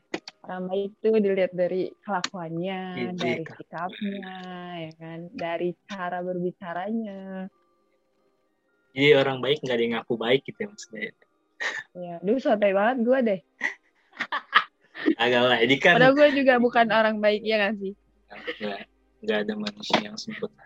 Orang 0.47 0.63
baik 0.71 0.91
tuh 1.03 1.15
dilihat 1.19 1.51
dari 1.51 1.91
kelakuannya, 1.99 2.79
Iya, 2.95 3.09
dari 3.11 3.43
kelakuan. 3.43 3.59
sikapnya, 3.59 4.31
ya 4.79 4.91
kan, 4.95 5.19
dari 5.35 5.69
cara 5.83 6.17
berbicaranya. 6.23 7.19
jadi 8.89 9.19
orang 9.19 9.37
baik 9.39 9.59
nggak 9.61 9.75
ada 9.75 9.83
yang 9.83 9.93
ngaku 9.99 10.13
baik 10.15 10.41
gitu 10.47 10.59
ya 10.63 10.67
maksudnya 10.71 11.11
Ya, 11.91 12.15
duh 12.23 12.39
sotoy 12.39 12.71
banget 12.71 12.97
gue 13.03 13.19
deh. 13.19 13.39
agak 15.15 15.41
lah 15.41 15.57
ini 15.59 15.75
kan 15.77 15.95
Padahal 15.95 16.15
gue 16.15 16.29
juga 16.35 16.53
bukan 16.57 16.87
orang 16.89 17.15
baik 17.17 17.41
ya 17.41 17.57
kan 17.57 17.73
sih. 17.77 17.93
nggak 18.59 18.79
nggak 19.19 19.37
ada 19.43 19.53
manusia 19.55 19.99
yang 20.01 20.15
sempurna 20.15 20.63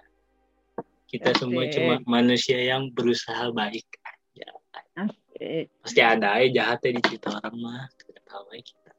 kita 1.07 1.29
semua 1.37 1.63
Asik. 1.63 1.73
cuma 1.77 1.95
manusia 2.03 2.57
yang 2.57 2.89
berusaha 2.89 3.49
baik 3.49 3.85
aja 4.03 4.49
Asik. 4.99 5.69
pasti 5.79 6.01
ada 6.01 6.37
aja 6.37 6.49
jahatnya 6.49 6.97
di 6.97 7.01
cerita 7.03 7.33
orang 7.33 7.55
mah 7.55 7.85
kita 7.97 8.21
tahu 8.23 8.45
aja 8.51 8.61
kita 8.63 8.91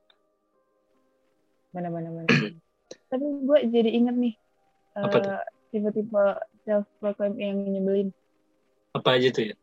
Mana-mana 1.70 2.09
mana. 2.09 2.29
Tapi 3.11 3.25
gue 3.42 3.59
jadi 3.66 3.90
inget 3.90 4.14
nih. 4.14 4.35
Apa 4.94 5.16
tuh? 5.18 5.27
eh, 5.27 5.42
tipe-tipe 5.70 6.25
self 6.62 6.87
proclaim 6.99 7.35
yang 7.35 7.59
nyebelin. 7.66 8.09
apa 8.94 9.18
aja 9.18 9.27
tuh 9.29 9.51
ya 9.51 9.55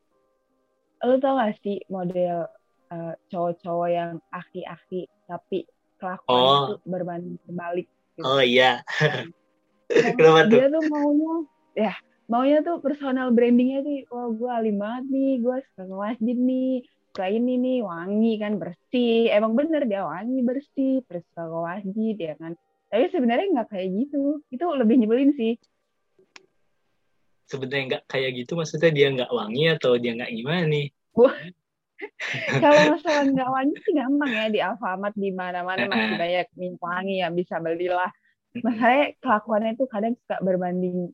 Lo 1.01 1.15
tau 1.17 1.39
gak 1.39 1.55
sih 1.63 1.79
model 1.87 2.51
eh, 2.91 3.13
cowok-cowok 3.31 3.89
yang 3.89 4.19
aki-aki 4.27 5.07
tapi 5.31 5.63
kelakuan 5.95 6.35
Oh. 6.35 6.63
itu 6.67 6.75
berbanding 6.83 7.35
terbalik. 7.47 7.87
gitu. 7.87 8.27
oh 8.27 8.43
iya 8.43 8.83
kenapa 10.19 10.39
tuh 10.51 10.57
dia 10.59 10.67
tuh 10.67 10.83
maunya 10.91 11.35
ya 11.79 11.93
maunya 12.27 12.57
tuh 12.63 12.79
personal 12.83 13.31
brandingnya 13.31 13.79
tuh 13.83 13.95
wah 14.11 14.27
gue 14.31 14.49
alim 14.51 14.77
banget 14.79 15.03
nih 15.07 15.31
gue 15.39 15.55
suka 15.71 15.83
masjid 15.95 16.37
nih 16.37 16.71
suka 17.11 17.25
ini 17.27 17.53
nih 17.59 17.77
wangi 17.83 18.33
kan 18.39 18.55
bersih 18.55 19.31
emang 19.31 19.55
bener 19.55 19.83
dia 19.87 20.03
wangi 20.07 20.39
bersih 20.43 21.03
terus 21.07 21.23
suka 21.31 21.43
ke 21.47 21.57
masjid 21.59 22.15
ya 22.15 22.33
kan 22.39 22.55
tapi 22.91 23.07
sebenarnya 23.11 23.47
nggak 23.55 23.67
kayak 23.71 23.87
gitu 23.95 24.39
itu 24.51 24.63
lebih 24.75 24.95
nyebelin 24.99 25.31
sih 25.35 25.55
sebenarnya 27.51 27.83
nggak 27.87 28.03
kayak 28.07 28.31
gitu 28.39 28.55
maksudnya 28.55 28.91
dia 28.95 29.07
nggak 29.11 29.31
wangi 29.31 29.63
atau 29.75 29.99
dia 29.99 30.15
nggak 30.15 30.31
gimana 30.31 30.63
nih 30.71 30.87
kalau 32.63 32.81
masalah 32.95 33.23
nggak 33.29 33.49
wangi 33.49 33.75
sih 33.83 33.93
gampang 33.93 34.31
ya 34.31 34.45
di 34.49 34.59
Alfamart 34.59 35.15
di 35.17 35.29
mana-mana 35.33 35.85
masih 35.85 36.17
banyak 36.17 36.47
minyak 36.57 36.81
wangi 36.81 37.15
yang 37.21 37.33
bisa 37.33 37.55
belilah. 37.61 38.11
Masalahnya 38.51 39.15
kelakuannya 39.23 39.71
tuh 39.79 39.87
kadang 39.87 40.13
suka 40.19 40.37
berbanding 40.43 41.13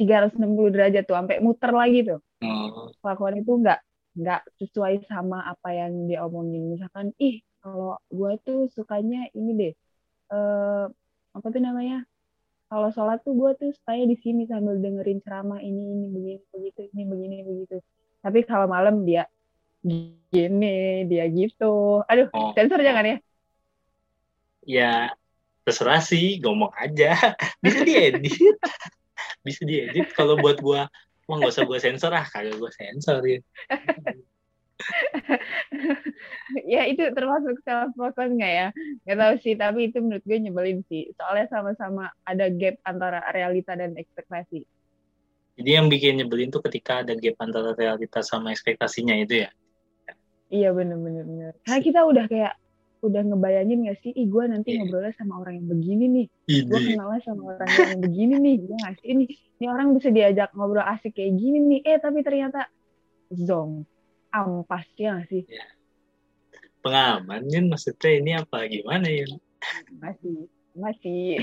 360 0.00 0.74
derajat 0.74 1.04
tuh 1.06 1.16
sampai 1.16 1.38
muter 1.38 1.70
lagi 1.70 2.00
tuh. 2.02 2.20
Oh, 2.42 2.90
kelakuan 3.00 3.38
itu 3.38 3.52
nggak 3.54 3.80
nggak 4.14 4.42
sesuai 4.62 5.06
sama 5.10 5.42
apa 5.42 5.74
yang 5.74 6.06
dia 6.06 6.22
omongin 6.22 6.70
misalkan 6.70 7.10
ih 7.18 7.42
kalau 7.58 7.98
gue 8.14 8.38
tuh 8.46 8.70
sukanya 8.70 9.26
ini 9.34 9.50
deh 9.58 9.72
eh 10.30 10.86
apa 11.34 11.46
tuh 11.50 11.58
namanya 11.58 12.06
kalau 12.70 12.88
sholat 12.94 13.22
tuh 13.26 13.34
gue 13.34 13.50
tuh 13.58 13.70
sukanya 13.74 14.04
di 14.10 14.16
sini 14.18 14.42
sambil 14.46 14.78
dengerin 14.78 15.22
ceramah 15.22 15.60
ini 15.62 15.82
ini 15.94 16.06
begini 16.10 16.42
begitu 16.50 16.80
ini 16.90 17.02
begini 17.06 17.36
begitu. 17.46 17.76
Tapi 18.18 18.40
kalau 18.48 18.66
malam 18.66 19.04
dia 19.04 19.28
gini 19.84 21.04
dia 21.06 21.24
gitu. 21.28 22.00
Aduh 22.08 22.32
Oh. 22.32 22.50
sensor 22.56 22.80
jangan 22.80 23.04
ya? 23.04 23.16
Ya 24.64 24.92
terserah 25.64 26.00
sih 26.00 26.40
ngomong 26.40 26.72
aja. 26.76 27.36
Bisa 27.64 27.84
diedit. 27.84 28.32
Bisa 29.46 29.62
diedit. 29.68 30.08
Kalau 30.16 30.40
buat 30.40 30.58
gua 30.64 30.88
wah 31.24 31.36
nggak 31.40 31.52
usah 31.52 31.64
gua 31.68 31.78
sensor 31.80 32.12
ah 32.16 32.24
kagak 32.24 32.56
gua 32.56 32.72
sensor 32.72 33.20
ya. 33.24 33.40
Ya 36.66 36.84
itu 36.90 37.00
termasuk 37.14 37.62
self 37.62 37.94
proclaim 37.94 38.36
nggak 38.36 38.52
ya? 38.52 38.68
Nggak 39.06 39.18
tahu 39.22 39.34
sih 39.40 39.54
tapi 39.54 39.80
itu 39.88 40.02
menurut 40.02 40.24
gue 40.26 40.38
nyebelin 40.42 40.80
sih. 40.90 41.14
Soalnya 41.14 41.46
sama-sama 41.46 42.10
ada 42.26 42.50
gap 42.50 42.76
antara 42.82 43.22
realita 43.30 43.78
dan 43.78 43.94
ekspektasi. 43.94 44.66
Jadi 45.54 45.70
yang 45.70 45.86
bikin 45.86 46.18
nyebelin 46.18 46.50
tuh 46.50 46.60
ketika 46.66 47.06
ada 47.06 47.14
gap 47.14 47.38
antara 47.38 47.72
realitas 47.78 48.26
sama 48.26 48.50
ekspektasinya 48.50 49.14
itu 49.14 49.46
ya 49.46 49.50
Iya 50.54 50.70
bener 50.70 50.98
bener 51.02 51.24
bener. 51.26 51.52
Karena 51.66 51.80
kita 51.82 52.00
udah 52.06 52.24
kayak 52.30 52.54
udah 53.04 53.20
ngebayangin 53.20 53.84
gak 53.90 53.98
sih, 54.00 54.16
ih 54.16 54.30
gue 54.32 54.44
nanti 54.48 54.72
Iya. 54.72 54.80
ngobrolnya 54.80 55.12
sama 55.20 55.42
orang 55.44 55.60
yang 55.60 55.68
begini 55.68 56.04
nih, 56.08 56.26
gue 56.64 56.80
kenalnya 56.88 57.20
sama 57.20 57.42
orang 57.52 57.68
yang 57.68 58.00
begini 58.00 58.34
nih, 58.40 58.54
gue 58.64 58.76
nggak 58.80 58.94
sih 58.96 59.06
ini, 59.12 59.24
ini 59.60 59.66
orang 59.68 59.92
bisa 59.92 60.08
diajak 60.08 60.48
ngobrol 60.56 60.88
asik 60.88 61.12
kayak 61.12 61.36
gini 61.36 61.58
nih, 61.60 61.80
eh 61.84 61.98
tapi 62.00 62.24
ternyata 62.24 62.64
zong, 63.28 63.84
ampas 64.32 64.88
ya 64.96 65.20
gak 65.20 65.28
sih? 65.28 65.44
pengalaman 66.84 67.48
kan 67.48 67.64
maksudnya 67.72 68.10
ini 68.12 68.30
apa 68.36 68.68
gimana 68.68 69.08
ya 69.08 69.24
Masih, 69.96 70.48
masih. 70.76 71.40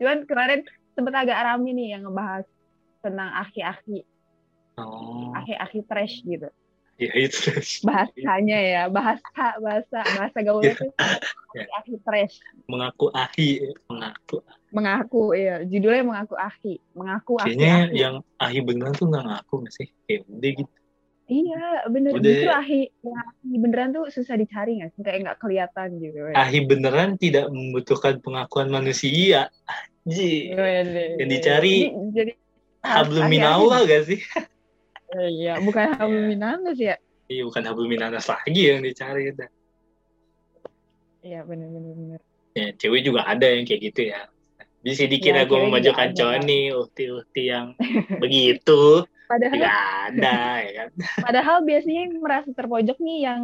Cuman 0.00 0.24
kemarin 0.24 0.64
sempet 0.96 1.12
agak 1.12 1.36
rame 1.36 1.76
nih 1.76 1.96
yang 1.96 2.08
ngebahas 2.08 2.48
tentang 3.04 3.28
aki-aki, 3.40 4.04
oh 4.80 5.32
aki-aki 5.36 5.80
trash 5.84 6.24
gitu. 6.24 6.48
Ya 7.00 7.12
itu 7.16 7.50
bahasanya 7.82 8.58
ya 8.60 8.82
bahasa 8.86 9.46
bahasa 9.58 9.98
bahasa 10.14 10.38
gaulnya 10.44 10.76
tuh 10.76 10.92
Ya. 11.50 11.66
ahi 11.82 11.98
trash 12.06 12.38
mengaku 12.70 13.10
ahi 13.10 13.74
mengaku 13.90 14.38
mengaku 14.70 15.22
ya 15.34 15.66
judulnya 15.66 16.06
mengaku 16.06 16.34
ahi. 16.38 16.78
Mengaku 16.94 17.32
ahi 17.42 17.58
kayaknya 17.58 17.74
ahi. 17.90 17.98
yang 17.98 18.14
ahi 18.38 18.58
beneran 18.62 18.94
tuh 18.94 19.10
nggak 19.10 19.24
ngaku 19.26 19.54
nggak 19.66 19.74
sih? 19.74 19.88
Kayak 20.06 20.20
udah 20.30 20.50
gitu. 20.54 20.72
Iya 21.26 21.64
bener. 21.90 22.10
Udah. 22.14 22.22
justru 22.22 22.50
ahi 22.54 22.80
ahi 23.02 23.54
beneran 23.58 23.90
tuh 23.90 24.04
susah 24.14 24.38
dicari 24.38 24.78
nggak 24.78 24.90
sih? 24.94 25.02
Kayak 25.02 25.18
nggak 25.26 25.38
kelihatan 25.42 25.88
gitu 25.98 26.18
ya. 26.30 26.34
ahi 26.38 26.58
beneran 26.62 27.10
tidak 27.18 27.50
membutuhkan 27.50 28.22
pengakuan 28.22 28.70
manusia. 28.70 29.50
Ji, 30.06 30.54
Wede. 30.54 31.18
yang 31.18 31.28
dicari 31.28 31.76
Jadi- 31.90 32.14
jadi 32.14 32.32
hablum 32.80 33.26
minallah 33.26 33.84
gak 33.84 34.06
sih 34.06 34.16
iya. 35.18 35.54
Bukan 35.58 35.98
hablum 35.98 36.24
minanas 36.30 36.78
ya? 36.78 36.96
Iya 37.30 37.42
bukan 37.46 37.62
hablum 37.62 37.88
minanas 37.88 38.26
lagi 38.26 38.62
yang 38.70 38.82
dicari 38.82 39.30
udah 39.30 39.50
iya 41.20 41.44
bener 41.44 41.68
ya 42.56 42.72
cewek 42.74 43.04
juga 43.06 43.28
ada 43.28 43.46
yang 43.46 43.62
kayak 43.68 43.92
gitu 43.92 44.10
ya. 44.10 44.26
Bisa 44.80 45.04
dikira 45.04 45.44
Ya, 45.44 45.46
gue 45.46 45.60
ada. 46.08 46.16
cowok 46.16 46.38
nih 46.48 46.64
uhti-uhti 46.72 47.42
yang 47.44 47.66
begitu. 48.24 49.04
Padahal 49.28 49.54
tidak 49.54 49.76
ada 50.10 50.36
ya 50.64 50.72
kan? 50.74 50.88
Padahal 51.28 51.56
biasanya 51.62 52.00
yang 52.08 52.12
merasa 52.18 52.50
terpojok 52.50 52.98
nih 52.98 53.18
yang 53.28 53.42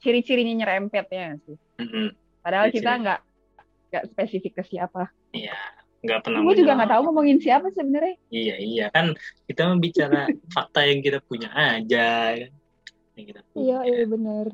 ciri-cirinya 0.00 0.64
nyerempet 0.64 1.06
ya 1.12 1.36
sih? 1.44 1.56
Mm-mm. 1.78 2.08
padahal 2.40 2.72
Ciri-ciri. 2.72 2.80
kita 2.82 2.92
nggak 3.04 3.20
nggak 3.92 4.04
spesifik 4.10 4.52
ke 4.58 4.62
siapa. 4.66 5.12
Iya 5.36 5.54
nggak 6.04 6.20
pernah 6.22 6.40
gue 6.44 6.54
juga 6.60 6.72
nggak 6.76 6.90
tahu 6.92 7.02
ngomongin 7.08 7.38
siapa 7.40 7.72
sebenarnya. 7.72 8.16
Iya 8.28 8.56
iya. 8.60 8.86
Kan 8.92 9.16
kita 9.48 9.62
membicara 9.70 10.28
fakta 10.54 10.80
yang 10.84 11.00
kita 11.00 11.18
punya 11.24 11.48
aja 11.54 12.34
ya 12.36 12.46
kan 12.48 12.52
yang 13.16 13.26
kita 13.32 13.40
punya. 13.48 13.60
iya 13.64 13.78
iya 13.88 14.04
bener 14.04 14.46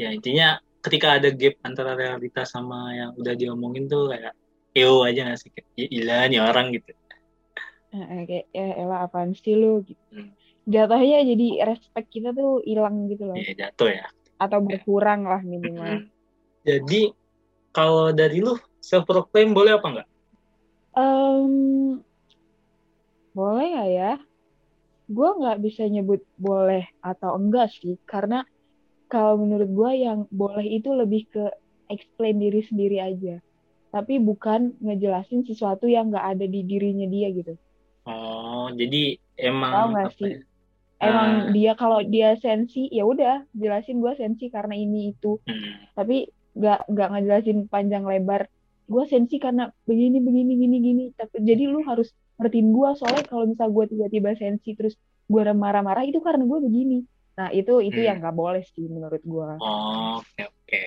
ya 0.00 0.08
intinya 0.16 0.48
ketika 0.80 1.20
ada 1.20 1.28
gap 1.28 1.60
antara 1.60 1.92
realitas 1.92 2.48
sama 2.48 2.96
yang 2.96 3.12
udah 3.20 3.36
diomongin 3.36 3.84
tuh 3.84 4.08
kayak 4.08 4.32
eu 4.72 5.04
aja 5.04 5.28
nggak 5.28 5.38
sih? 5.38 5.50
"Ya 5.76 6.24
nih 6.24 6.40
orang 6.40 6.72
gitu. 6.72 6.96
Eh, 7.92 8.00
eh, 8.00 8.22
kayak 8.24 8.46
ya 8.54 8.66
elah 8.80 9.04
apaan 9.04 9.36
sih 9.36 9.52
lu? 9.58 9.84
Gitu. 9.84 10.00
Hmm. 10.14 10.32
jatuhnya 10.70 11.26
jadi 11.26 11.66
respect 11.66 12.08
kita 12.14 12.30
tuh 12.30 12.62
hilang 12.62 13.10
gitu 13.10 13.26
loh. 13.26 13.34
Ya 13.34 13.52
jatuh 13.66 13.90
ya. 13.90 14.06
Atau 14.38 14.62
berkurang 14.62 15.26
lah 15.26 15.42
minimal. 15.42 16.06
Jadi 16.62 17.10
kalau 17.74 18.14
dari 18.14 18.38
lu 18.38 18.54
self 18.80 19.04
proclaim 19.04 19.52
boleh 19.52 19.76
apa 19.76 19.86
enggak 19.88 20.08
Em, 20.90 22.02
boleh 23.30 23.66
nggak 23.70 23.90
ya 23.90 24.12
gue 25.10 25.28
nggak 25.38 25.58
bisa 25.62 25.82
nyebut 25.86 26.22
boleh 26.34 26.86
atau 27.00 27.38
enggak 27.38 27.70
sih 27.70 27.98
karena 28.06 28.42
kalau 29.06 29.38
menurut 29.38 29.70
gue 29.70 29.90
yang 30.02 30.18
boleh 30.30 30.66
itu 30.66 30.90
lebih 30.90 31.26
ke 31.30 31.44
explain 31.86 32.38
diri 32.38 32.62
sendiri 32.62 32.98
aja 32.98 33.38
tapi 33.90 34.22
bukan 34.22 34.74
ngejelasin 34.78 35.42
sesuatu 35.42 35.90
yang 35.90 36.10
nggak 36.10 36.26
ada 36.38 36.46
di 36.46 36.62
dirinya 36.62 37.06
dia 37.06 37.30
gitu 37.30 37.54
oh 38.06 38.70
jadi 38.70 39.18
emang 39.34 39.94
apa 39.94 40.10
sih? 40.14 40.30
ya? 40.30 40.38
emang 41.00 41.30
Ah. 41.30 41.50
dia 41.50 41.72
kalau 41.74 42.02
dia 42.02 42.38
sensi 42.38 42.86
ya 42.90 43.02
udah 43.02 43.46
jelasin 43.50 43.98
gue 43.98 44.14
sensi 44.14 44.46
karena 44.46 44.74
ini 44.74 45.10
itu 45.10 45.38
Hmm. 45.42 45.86
tapi 45.94 46.30
nggak 46.54 46.86
nggak 46.86 47.08
ngejelasin 47.14 47.58
panjang 47.66 48.02
lebar 48.06 48.46
gue 48.90 49.04
sensi 49.06 49.38
karena 49.38 49.70
begini 49.86 50.18
begini 50.18 50.52
gini 50.58 50.76
gini 50.82 51.04
tapi 51.14 51.46
jadi 51.46 51.70
lu 51.70 51.86
harus 51.86 52.10
ngertiin 52.42 52.74
gue 52.74 52.88
soalnya 52.98 53.22
kalau 53.30 53.46
misal 53.46 53.70
gue 53.70 53.86
tiba-tiba 53.86 54.34
sensi 54.34 54.74
terus 54.74 54.98
gue 55.30 55.42
marah-marah 55.54 56.02
itu 56.02 56.18
karena 56.18 56.42
gue 56.42 56.58
begini 56.58 56.98
nah 57.38 57.54
itu 57.54 57.78
itu 57.78 58.02
Hmm. 58.02 58.08
yang 58.10 58.18
nggak 58.18 58.34
boleh 58.34 58.66
sih 58.66 58.90
menurut 58.90 59.22
gue 59.22 59.48
Oh, 59.62 60.18
oke 60.18 60.42
oke. 60.42 60.80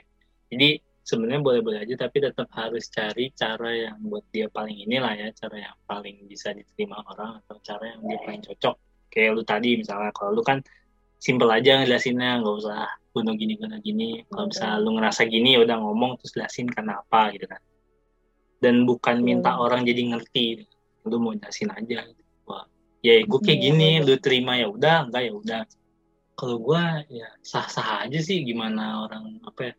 Jadi 0.52 0.70
sebenarnya 1.02 1.42
boleh-boleh 1.42 1.80
aja 1.84 1.96
tapi 2.08 2.22
tetap 2.22 2.48
harus 2.54 2.88
cari 2.92 3.32
cara 3.34 3.72
yang 3.72 3.98
buat 4.04 4.24
dia 4.30 4.48
paling 4.48 4.84
inilah 4.84 5.16
ya, 5.18 5.28
cara 5.34 5.72
yang 5.72 5.76
paling 5.88 6.28
bisa 6.28 6.52
diterima 6.54 7.02
orang 7.08 7.42
atau 7.44 7.58
cara 7.64 7.96
yang 7.96 8.06
dia 8.06 8.20
paling 8.22 8.44
cocok. 8.44 8.76
Kayak 9.10 9.30
lu 9.34 9.44
tadi 9.48 9.70
misalnya 9.82 10.12
kalau 10.14 10.32
lu 10.38 10.44
kan 10.46 10.62
simple 11.18 11.50
aja 11.50 11.82
ngejelasinnya, 11.82 12.44
nggak 12.44 12.56
usah 12.60 12.86
bunuh 13.16 13.34
gini 13.34 13.54
bunuh 13.58 13.80
gini. 13.82 14.22
Kalau 14.30 14.46
misalnya 14.52 14.78
lu 14.84 14.90
ngerasa 15.00 15.22
gini 15.26 15.50
ya 15.56 15.60
udah 15.66 15.78
ngomong 15.82 16.12
terus 16.22 16.32
jelasin 16.38 16.68
karena 16.70 17.02
apa 17.02 17.34
gitu 17.34 17.48
kan. 17.50 17.62
Dan 18.64 18.88
bukan 18.88 19.20
Iya, 19.20 19.26
minta 19.28 19.52
betul. 19.52 19.64
orang 19.68 19.82
jadi 19.84 20.02
ngerti. 20.16 20.46
Lu 21.04 21.20
mau 21.20 21.36
jelasin 21.36 21.68
aja. 21.76 22.08
Wah, 22.48 22.64
ya 23.04 23.20
gue 23.28 23.40
kayak 23.44 23.60
Iya, 23.60 23.66
gini, 23.68 23.90
lu 24.00 24.16
terima 24.24 24.56
ya 24.56 24.72
udah, 24.72 25.12
enggak 25.12 25.24
ya 25.28 25.34
udah. 25.36 25.62
Kalau 26.34 26.58
gua 26.64 27.04
ya 27.12 27.28
sah-sah 27.44 28.08
aja 28.08 28.20
sih 28.24 28.42
gimana 28.48 29.04
orang 29.04 29.44
apa 29.44 29.62
ya. 29.70 29.74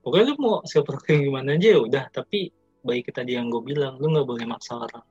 Pokoknya 0.00 0.32
lu 0.32 0.34
mau 0.40 0.64
proclaim 0.64 1.28
gimana 1.28 1.54
aja 1.60 1.68
ya 1.76 1.80
udah. 1.84 2.04
Tapi 2.08 2.48
baik 2.80 3.12
tadi 3.12 3.36
yang 3.36 3.52
gue 3.52 3.60
bilang 3.60 4.00
lu 4.00 4.08
nggak 4.08 4.24
boleh 4.26 4.48
maksa 4.48 4.80
orang. 4.80 5.04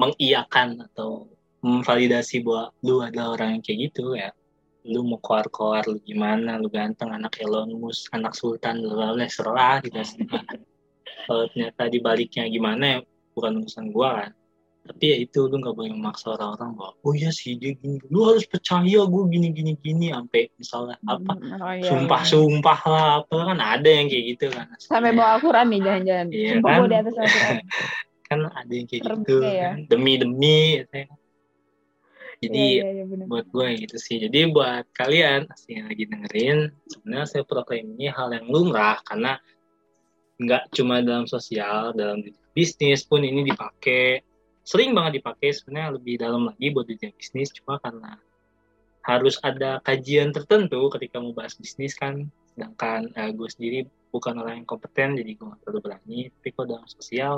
Mengiyakan 0.00 0.88
atau 0.90 1.28
memvalidasi 1.60 2.40
bahwa 2.40 2.72
lu 2.82 3.04
adalah 3.04 3.36
orang 3.36 3.60
yang 3.60 3.62
kayak 3.62 3.78
gitu 3.92 4.16
ya. 4.16 4.32
Lu 4.88 5.04
mau 5.04 5.20
koar-koar 5.20 5.86
lu 5.86 6.00
gimana 6.02 6.58
lu 6.58 6.66
ganteng 6.72 7.12
anak 7.12 7.38
Elon 7.38 7.76
Musk 7.76 8.10
anak 8.10 8.34
Sultan 8.34 8.82
lu 8.82 8.96
boleh 8.96 9.28
serah 9.28 9.78
gitu 9.84 10.00
kalau 11.26 11.50
ternyata 11.50 11.90
dibaliknya 11.90 12.46
gimana 12.46 12.84
ya 12.86 12.98
bukan 13.34 13.60
urusan 13.60 13.90
gua 13.90 14.10
kan 14.24 14.30
tapi 14.86 15.04
ya 15.10 15.16
itu 15.18 15.50
lu 15.50 15.58
nggak 15.58 15.74
boleh 15.74 15.90
memaksa 15.98 16.38
orang-orang 16.38 16.70
bahwa 16.78 16.92
oh 17.02 17.12
iya 17.12 17.34
sih 17.34 17.58
dia 17.58 17.74
gini 17.74 17.98
lu 18.06 18.22
harus 18.22 18.46
percaya 18.46 19.02
gue 19.02 19.22
gini 19.34 19.50
gini 19.50 19.72
gini 19.82 20.14
sampai 20.14 20.46
misalnya 20.54 20.96
apa 21.10 21.32
Hmm, 21.34 21.58
oh, 21.58 21.74
iya, 21.74 21.90
sumpah 21.90 22.22
iya. 22.22 22.30
sumpah 22.30 22.78
lah 22.86 23.06
apa 23.26 23.36
kan 23.50 23.58
ada 23.58 23.90
yang 23.90 24.06
kayak 24.06 24.24
gitu 24.30 24.46
kan 24.54 24.66
sampai 24.78 25.10
bawa 25.10 25.28
Al-Quran 25.36 25.66
nih 25.74 25.80
jangan-jangan 25.82 26.26
Iya, 26.30 26.50
sumpah 26.54 26.70
kan? 26.70 26.86
di 26.86 26.96
atas 27.02 27.14
Al-Quran 27.18 27.56
kan 28.30 28.38
ada 28.46 28.72
yang 28.74 28.86
kayak 28.86 29.02
Serem 29.02 29.18
gitu 29.22 29.36
ya. 29.42 29.62
kan 29.66 29.76
demi 29.90 30.12
demi 30.22 30.58
gitu. 30.78 30.98
jadi 32.46 32.62
iya 32.62 32.88
iya 32.94 33.04
iya 33.10 33.26
buat 33.26 33.46
gue 33.50 33.68
gitu 33.82 33.96
sih 33.98 34.16
jadi 34.22 34.38
buat 34.54 34.84
kalian 34.94 35.40
yang 35.66 35.86
lagi 35.90 36.04
dengerin 36.06 36.58
sebenarnya 36.86 37.26
saya 37.26 37.42
proclaim 37.42 37.90
ini 37.98 38.06
hal 38.06 38.30
yang 38.30 38.46
lumrah 38.46 39.02
karena 39.02 39.34
nggak 40.36 40.68
cuma 40.76 41.00
dalam 41.00 41.24
sosial 41.24 41.96
dalam 41.96 42.20
bisnis 42.52 43.04
pun 43.04 43.24
ini 43.24 43.46
dipakai. 43.48 44.20
Sering 44.66 44.92
banget 44.98 45.22
dipakai 45.22 45.54
sebenarnya 45.54 45.94
lebih 45.94 46.14
dalam 46.18 46.50
lagi 46.50 46.66
buat 46.74 46.90
dunia 46.90 47.14
bisnis 47.14 47.54
cuma 47.54 47.78
karena 47.78 48.18
harus 49.06 49.38
ada 49.46 49.78
kajian 49.86 50.34
tertentu 50.34 50.90
ketika 50.90 51.22
mau 51.22 51.30
bahas 51.30 51.54
bisnis 51.54 51.94
kan. 51.94 52.26
Sedangkan 52.52 53.12
eh, 53.14 53.30
gue 53.30 53.48
sendiri 53.48 53.78
bukan 54.10 54.42
orang 54.42 54.64
yang 54.64 54.68
kompeten 54.68 55.14
jadi 55.14 55.30
gue 55.38 55.46
nggak 55.46 55.60
terlalu 55.62 55.80
berani. 55.86 56.20
Tapi 56.34 56.48
kalau 56.50 56.66
dalam 56.66 56.86
sosial 56.90 57.34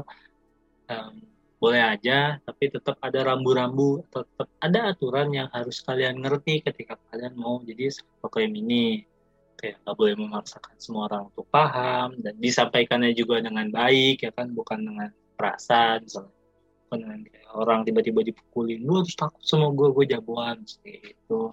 em, 0.89 1.21
boleh 1.59 1.83
aja 1.83 2.39
tapi 2.47 2.71
tetap 2.71 2.95
ada 3.03 3.35
rambu-rambu 3.35 4.07
tetap 4.15 4.47
ada 4.63 4.95
aturan 4.95 5.35
yang 5.35 5.51
harus 5.51 5.83
kalian 5.83 6.23
ngerti 6.23 6.63
ketika 6.63 6.95
kalian 7.11 7.35
mau 7.35 7.59
jadi 7.67 7.91
proklaim 8.23 8.55
ini 8.55 9.03
kayak 9.59 9.83
nggak 9.83 9.97
boleh 9.99 10.14
memaksakan 10.14 10.77
semua 10.79 11.11
orang 11.11 11.29
untuk 11.35 11.47
paham 11.51 12.14
dan 12.23 12.35
disampaikannya 12.38 13.12
juga 13.12 13.42
dengan 13.42 13.68
baik 13.68 14.25
ya 14.25 14.31
kan? 14.31 14.55
Bukan 14.55 14.79
dengan 14.87 15.11
perasaan 15.35 16.07
misalnya. 16.07 16.35
Bukan 16.88 16.99
dengan 17.05 17.21
kayak 17.27 17.49
orang 17.53 17.81
tiba-tiba 17.85 18.21
dipukulin 18.25 18.81
lu 18.81 19.03
harus 19.03 19.12
takut 19.12 19.42
sama 19.44 19.68
gue 19.75 19.88
gue 19.92 20.05
jagoan 20.14 20.64
seperti 20.64 21.12
itu 21.18 21.53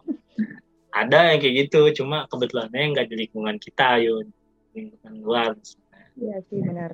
ada 0.96 1.36
yang 1.36 1.40
kayak 1.44 1.56
gitu 1.68 1.80
cuma 2.04 2.24
kebetulannya 2.32 2.96
nggak 2.96 3.12
di 3.12 3.16
lingkungan 3.28 3.60
kita 3.60 4.00
yun 4.00 4.32
lingkungan 4.72 5.14
luar 5.20 5.52
misalnya. 5.60 6.04
iya 6.16 6.38
sih 6.48 6.60
benar. 6.64 6.92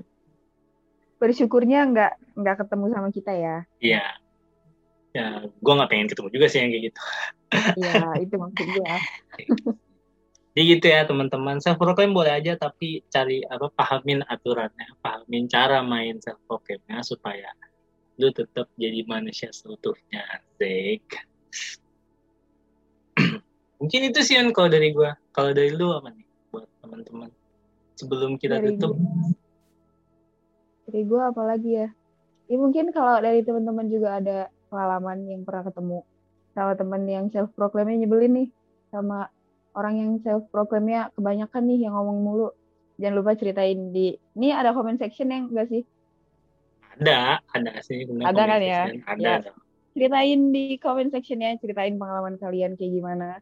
Bersyukurnya 1.22 1.86
nggak 1.94 2.14
nggak 2.34 2.56
ketemu 2.66 2.86
sama 2.90 3.10
kita 3.14 3.32
ya. 3.38 3.58
Iya. 3.78 4.06
Ya 5.14 5.46
gue 5.46 5.74
nggak 5.78 5.90
pengen 5.90 6.10
ketemu 6.10 6.30
juga 6.34 6.46
sih 6.50 6.60
yang 6.66 6.70
kayak 6.74 6.84
gitu. 6.90 7.02
Iya 7.78 8.02
itu 8.26 8.36
maksud 8.42 8.68
gue 8.74 8.94
Jadi 10.52 10.64
gitu 10.68 10.86
ya 10.92 11.08
teman-teman, 11.08 11.64
self 11.64 11.80
proclaim 11.80 12.12
boleh 12.12 12.36
aja 12.36 12.60
tapi 12.60 13.08
cari 13.08 13.40
apa 13.48 13.72
pahamin 13.72 14.20
aturannya, 14.28 15.00
pahamin 15.00 15.48
cara 15.48 15.80
main 15.80 16.20
self 16.20 16.44
proclaimnya 16.44 17.00
supaya 17.08 17.56
lu 18.20 18.28
tetap 18.36 18.68
jadi 18.76 19.00
manusia 19.08 19.48
seutuhnya. 19.56 20.28
Asik. 20.28 21.08
Mungkin 23.80 24.02
itu 24.12 24.20
sih 24.22 24.36
yang 24.36 24.52
kalau 24.52 24.68
dari 24.68 24.92
gua. 24.92 25.16
Kalau 25.32 25.56
dari 25.56 25.72
lu 25.72 25.96
apa 25.96 26.12
nih 26.12 26.28
buat 26.52 26.68
teman-teman? 26.84 27.32
Sebelum 27.96 28.36
kita 28.36 28.60
Dari 28.60 28.76
tutup. 28.76 28.98
dari 30.92 31.08
gue 31.08 31.22
apalagi 31.24 31.72
ya 31.72 31.88
ya 32.52 32.58
mungkin 32.60 32.92
kalau 32.92 33.24
dari 33.24 33.48
teman-teman 33.48 33.88
juga 33.88 34.20
ada 34.20 34.52
pengalaman 34.68 35.24
yang 35.24 35.48
pernah 35.48 35.64
ketemu 35.72 36.04
sama 36.52 36.74
teman 36.76 37.08
yang 37.08 37.26
self 37.32 37.48
proclaimnya 37.56 38.04
nyebelin 38.04 38.34
nih 38.44 38.50
sama 38.92 39.32
orang 39.76 39.94
yang 39.98 40.12
self 40.24 40.48
proclaimnya 40.52 41.12
kebanyakan 41.16 41.64
nih 41.68 41.88
yang 41.88 41.94
ngomong 41.96 42.20
mulu. 42.24 42.50
Jangan 43.02 43.16
lupa 43.18 43.32
ceritain 43.34 43.90
di 43.90 44.14
ini 44.38 44.54
ada 44.54 44.76
comment 44.76 45.00
section 45.00 45.32
yang 45.32 45.50
enggak 45.50 45.68
sih? 45.72 45.84
Ada, 47.02 47.42
ada 47.56 47.72
sih. 47.82 48.06
Ada 48.06 48.42
kan 48.46 48.62
ya? 48.62 48.82
Ada. 49.08 49.34
Ya. 49.48 49.52
ceritain 49.92 50.56
di 50.56 50.80
comment 50.80 51.12
section 51.12 51.44
ya 51.44 51.56
ceritain 51.60 52.00
pengalaman 52.00 52.38
kalian 52.38 52.78
kayak 52.78 52.94
gimana. 52.94 53.42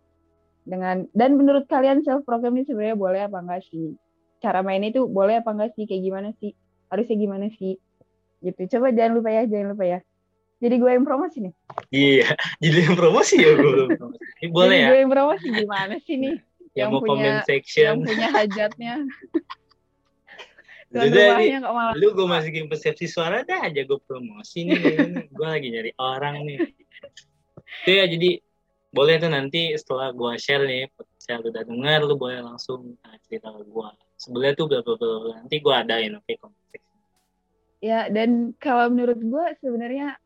Dengan 0.63 1.09
dan 1.17 1.35
menurut 1.35 1.65
kalian 1.65 2.05
self 2.05 2.23
program 2.23 2.55
ini 2.55 2.65
sebenarnya 2.69 2.97
boleh 2.97 3.21
apa 3.25 3.37
enggak 3.41 3.61
sih? 3.67 3.97
Cara 4.39 4.63
main 4.63 4.85
itu 4.85 5.05
boleh 5.09 5.43
apa 5.43 5.51
enggak 5.51 5.75
sih? 5.75 5.89
Kayak 5.89 6.03
gimana 6.07 6.29
sih? 6.39 6.55
Harusnya 6.87 7.17
gimana 7.19 7.47
sih? 7.57 7.75
Gitu. 8.39 8.61
Coba 8.77 8.95
jangan 8.95 9.19
lupa 9.19 9.29
ya 9.33 9.43
jangan 9.49 9.75
lupa 9.75 9.85
ya 9.85 9.99
jadi 10.59 10.75
gue 10.75 10.91
yang 10.91 11.05
promosi 11.07 11.37
nih. 11.39 11.53
Iya 11.89 12.29
jadi 12.59 12.77
yang 12.91 12.95
promosi 12.99 13.35
ya 13.39 13.51
gue 13.55 13.95
boleh 14.51 14.75
jadi 14.75 14.83
ya? 14.83 14.87
gue 14.91 14.99
yang 14.99 15.11
promosi 15.11 15.45
gimana 15.47 15.95
sih 16.03 16.15
nih? 16.19 16.35
Yang, 16.35 16.77
yang 16.77 16.89
mau 16.91 17.01
punya- 17.01 17.09
comment 17.09 17.39
section. 17.47 17.85
yang 17.87 17.99
punya 18.03 18.27
hajatnya. 18.35 18.93
Malah 20.89 21.93
lu 21.93 22.17
gue 22.17 22.25
masukin 22.25 22.65
persepsi 22.65 23.05
suara 23.05 23.45
dah 23.45 23.69
aja 23.69 23.81
gue 23.85 23.99
promosi 24.09 24.65
nih. 24.65 24.81
Gue 25.37 25.45
lagi 25.45 25.69
nyari 25.69 25.93
orang 26.01 26.41
nih. 26.49 26.65
Itu 27.85 27.89
ya 27.93 28.09
jadi 28.09 28.41
boleh 28.89 29.21
tuh 29.21 29.29
nanti 29.29 29.77
setelah 29.77 30.09
gue 30.09 30.33
share 30.41 30.65
nih 30.65 30.89
saya 31.21 31.45
udah 31.45 31.61
dengar 31.61 32.01
lu 32.01 32.17
boleh 32.17 32.41
langsung 32.41 32.97
cerita 33.29 33.53
ke 33.53 33.61
gue 33.69 33.89
sebenarnya 34.17 34.53
tuh 34.57 34.65
bla 34.65 34.81
bla 34.81 34.97
bla 34.97 35.45
nanti 35.45 35.61
gue 35.61 35.73
adain 35.73 36.17
oke 36.17 36.25
okay, 36.25 36.37
Ya, 37.79 38.11
dan 38.11 38.51
kalau 38.59 38.91
menurut 38.91 39.23
gue 39.23 39.45
sebenarnya 39.63 40.19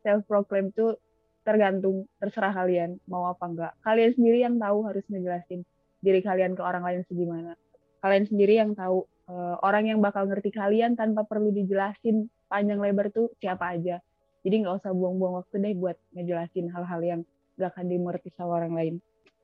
self 0.00 0.22
proclaim 0.24 0.72
itu 0.72 0.96
tergantung 1.44 2.04
terserah 2.20 2.52
kalian 2.52 3.00
mau 3.08 3.28
apa 3.28 3.44
enggak. 3.48 3.72
Kalian 3.80 4.12
sendiri 4.16 4.38
yang 4.44 4.56
tahu 4.60 4.84
harus 4.84 5.04
ngejelasin 5.08 5.64
diri 6.00 6.20
kalian 6.20 6.52
ke 6.56 6.62
orang 6.64 6.84
lain 6.84 7.02
segimana. 7.08 7.52
Kalian 8.00 8.24
sendiri 8.28 8.60
yang 8.60 8.72
tahu 8.76 9.04
eh, 9.28 9.56
orang 9.64 9.88
yang 9.88 9.98
bakal 10.00 10.28
ngerti 10.28 10.52
kalian 10.52 10.96
tanpa 10.96 11.24
perlu 11.24 11.52
dijelasin 11.52 12.28
panjang 12.48 12.80
lebar 12.80 13.12
tuh 13.12 13.32
siapa 13.40 13.76
aja. 13.76 14.00
Jadi 14.40 14.64
nggak 14.64 14.84
usah 14.84 14.92
buang-buang 14.96 15.44
waktu 15.44 15.54
deh 15.60 15.74
buat 15.76 15.96
ngejelasin 16.16 16.72
hal-hal 16.72 17.00
yang 17.04 17.20
gak 17.60 17.76
akan 17.76 17.92
dimengerti 17.92 18.32
sama 18.32 18.56
orang 18.56 18.72
lain. 18.72 18.94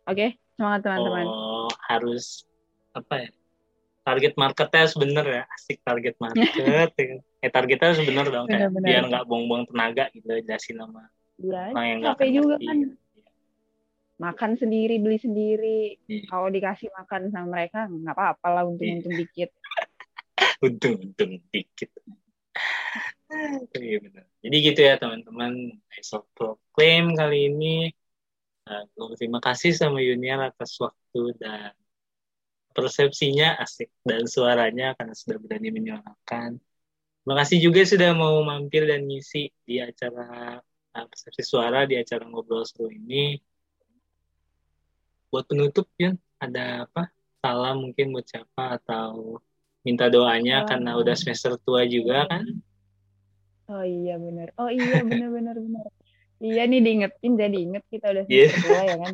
Oke, 0.08 0.40
semangat 0.56 0.88
teman-teman. 0.88 1.26
oh 1.28 1.68
harus 1.84 2.48
apa 2.96 3.28
ya 3.28 3.30
target 4.06 4.32
marketnya 4.38 4.80
harus 4.86 4.94
bener 4.94 5.26
ya 5.26 5.42
asik 5.50 5.82
target 5.82 6.14
market 6.22 6.46
ya. 6.62 6.86
eh 7.42 7.50
targetnya 7.50 7.86
harus 7.90 8.02
bener 8.06 8.26
dong 8.30 8.46
kayak 8.46 8.70
Bener-bener. 8.70 8.86
biar 8.86 9.02
nggak 9.10 9.24
buang-buang 9.26 9.64
tenaga 9.66 10.04
gitu 10.14 10.30
jelasin 10.46 10.78
nama 10.78 11.10
Iya, 11.36 11.68
orang 11.68 11.86
yang 11.92 11.98
nggak 12.00 12.32
juga 12.32 12.56
kan 12.56 12.78
makan 14.16 14.56
sendiri, 14.56 14.96
beli 14.96 15.18
sendiri. 15.20 15.80
Iya. 16.08 16.24
Kalau 16.32 16.48
dikasih 16.48 16.88
makan 16.96 17.28
sama 17.28 17.46
mereka 17.52 17.84
nggak 17.84 18.16
apa-apa 18.16 18.48
lah 18.48 18.62
untung-untung 18.64 19.12
dikit. 19.12 19.52
untung-untung 20.64 21.44
dikit. 21.52 21.92
Iya 23.76 23.98
benar. 24.00 24.24
Jadi 24.40 24.56
gitu 24.64 24.80
ya 24.80 24.94
teman-teman, 24.96 25.76
self 26.00 26.24
proclaim 26.32 27.12
kali 27.12 27.52
ini. 27.52 27.76
Uh, 28.66 28.82
terima 29.14 29.38
kasih 29.38 29.76
sama 29.76 30.02
Yuniar 30.02 30.42
atas 30.42 30.74
waktu 30.82 31.36
dan 31.38 31.70
persepsinya 32.76 33.56
asik 33.56 33.88
dan 34.04 34.28
suaranya 34.28 34.92
karena 34.92 35.16
sudah 35.16 35.40
berani 35.40 35.72
menyuarakan. 35.72 36.60
Terima 37.24 37.34
kasih 37.40 37.58
juga 37.58 37.80
sudah 37.88 38.10
mau 38.12 38.44
mampir 38.44 38.84
dan 38.84 39.08
ngisi 39.08 39.48
di 39.64 39.80
acara 39.80 40.60
uh, 40.92 41.06
persepsi 41.08 41.42
suara 41.42 41.88
di 41.88 41.96
acara 41.96 42.28
ngobrol 42.28 42.62
seru 42.68 42.92
ini. 42.92 43.40
Buat 45.32 45.48
penutup 45.50 45.88
Yun, 45.98 46.14
ada 46.38 46.86
apa? 46.86 47.10
Salam 47.42 47.82
mungkin 47.88 48.14
buat 48.14 48.26
siapa 48.28 48.78
atau 48.78 49.40
minta 49.82 50.06
doanya 50.06 50.62
Oh. 50.62 50.66
karena 50.70 50.90
udah 50.98 51.14
semester 51.18 51.58
tua 51.62 51.82
juga 51.86 52.26
kan? 52.30 52.44
Oh 53.66 53.82
iya 53.82 54.14
bener. 54.20 54.54
Oh 54.60 54.70
iya 54.70 55.02
bener 55.10 55.28
bener 55.32 55.56
bener. 55.58 55.86
Iya 56.36 56.62
nih 56.68 56.80
diingetin 56.84 57.32
jadi 57.34 57.56
inget 57.58 57.84
kita 57.90 58.06
udah 58.14 58.24
Iya. 58.28 58.48
semester 58.54 58.62
dua 58.70 58.82
ya 58.84 58.96
kan. 59.02 59.12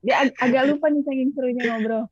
Dia 0.00 0.14
ag- 0.24 0.38
agak 0.40 0.62
lupa 0.72 0.86
nih 0.92 1.02
saking 1.04 1.30
serunya 1.32 1.62
ngobrol. 1.68 2.04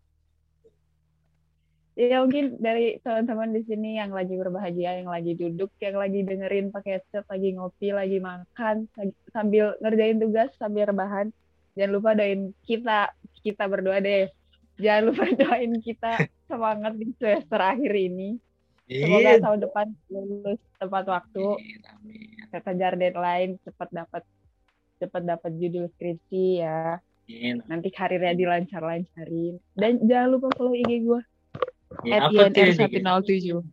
Ya 1.99 2.23
mungkin 2.23 2.63
dari 2.63 3.03
teman-teman 3.03 3.51
di 3.51 3.67
sini 3.67 3.99
yang 3.99 4.15
lagi 4.15 4.39
berbahagia, 4.39 5.03
yang 5.03 5.11
lagi 5.11 5.35
duduk, 5.35 5.75
yang 5.83 5.99
lagi 5.99 6.23
dengerin 6.23 6.71
pakai 6.71 7.03
headset, 7.03 7.27
lagi 7.27 7.59
ngopi, 7.59 7.91
lagi 7.91 8.23
makan, 8.23 8.87
lagi- 8.95 9.19
sambil 9.35 9.75
ngerjain 9.83 10.23
tugas, 10.23 10.55
sambil 10.63 10.87
rebahan. 10.87 11.35
Jangan 11.75 11.91
lupa 11.99 12.15
doain 12.15 12.55
kita, 12.63 13.11
kita 13.43 13.67
berdua 13.67 13.99
deh. 13.99 14.31
Jangan 14.79 15.03
lupa 15.11 15.27
doain 15.43 15.75
kita 15.83 16.31
semangat 16.47 16.95
di 16.95 17.11
semester 17.19 17.59
akhir 17.59 17.91
ini. 17.91 18.39
Semoga 18.87 19.31
tahun 19.43 19.59
depan 19.67 19.87
lulus 20.07 20.61
tepat 20.79 21.05
waktu, 21.11 21.45
amin, 21.99 22.63
kejar 22.63 22.95
deadline, 22.95 23.53
cepat 23.67 23.89
dapat 23.91 24.23
cepat 25.03 25.23
dapat 25.27 25.51
judul 25.59 25.91
skripsi 25.99 26.63
ya. 26.63 27.03
Nanti 27.67 27.91
karirnya 27.91 28.39
dilancar-lancarin. 28.39 29.59
Dan 29.75 29.99
jangan 30.07 30.29
lupa 30.39 30.55
follow 30.55 30.79
IG 30.79 31.03
gue 31.03 31.21
Ya, 32.05 32.25
at 32.25 32.31
tuh 32.31 32.45
INR107. 32.53 33.65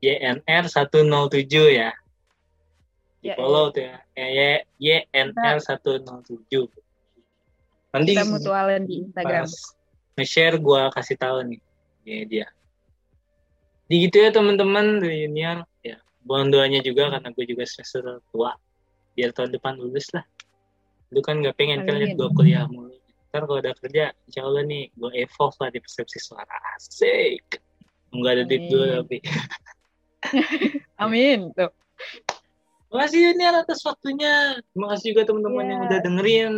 YNR 0.00 0.64
107 0.66 1.76
ya. 1.76 1.90
Di 3.20 3.28
Ya, 3.30 3.34
follow 3.36 3.68
tuh 3.68 3.84
ya. 3.84 3.96
Y- 4.16 4.64
YNR 4.80 5.56
107. 5.60 6.66
Nanti 7.90 8.12
Kita 8.14 8.24
mutualan 8.26 8.82
di 8.86 9.04
Instagram. 9.04 9.46
nge-share 10.16 10.56
gua 10.60 10.88
kasih 10.94 11.16
tahu 11.18 11.42
nih. 11.46 11.60
Ya 12.06 12.18
dia. 12.24 12.46
Di 13.90 14.06
gitu 14.06 14.22
ya 14.22 14.30
teman-teman 14.30 15.02
dari 15.02 15.26
Junior. 15.26 15.66
Ya, 15.82 15.98
mohon 16.22 16.54
doanya 16.54 16.78
juga 16.78 17.10
karena 17.10 17.28
gue 17.34 17.44
juga 17.44 17.66
semester 17.66 18.22
tua. 18.30 18.54
Biar 19.18 19.34
tahun 19.34 19.50
depan 19.58 19.74
lulus 19.74 20.06
lah. 20.14 20.22
Lu 21.10 21.18
kan 21.26 21.42
gak 21.42 21.58
pengen 21.58 21.82
kan 21.82 21.98
lihat 21.98 22.14
gue 22.14 22.28
kuliah 22.38 22.70
mulu. 22.70 22.94
Ntar 23.30 23.46
kalau 23.46 23.62
udah 23.62 23.74
kerja, 23.78 24.10
insya 24.26 24.42
Allah 24.42 24.66
nih 24.66 24.90
gue 24.90 25.10
evolve 25.22 25.54
lah 25.62 25.70
di 25.70 25.78
persepsi 25.78 26.18
suara. 26.18 26.50
Asik. 26.74 27.62
Enggak 28.10 28.32
ada 28.34 28.42
duit 28.42 28.62
dulu 28.66 28.84
tapi. 29.06 29.18
Amin. 31.02 31.54
Tuh. 31.54 31.70
Terima 32.90 33.06
kasih 33.06 33.18
Junior 33.30 33.54
atas 33.62 33.80
waktunya. 33.86 34.58
Terima 34.74 34.86
kasih 34.90 35.06
juga 35.14 35.22
teman-teman 35.30 35.62
Iya. 35.62 35.70
yang 35.70 35.80
udah 35.86 35.98
dengerin. 36.02 36.52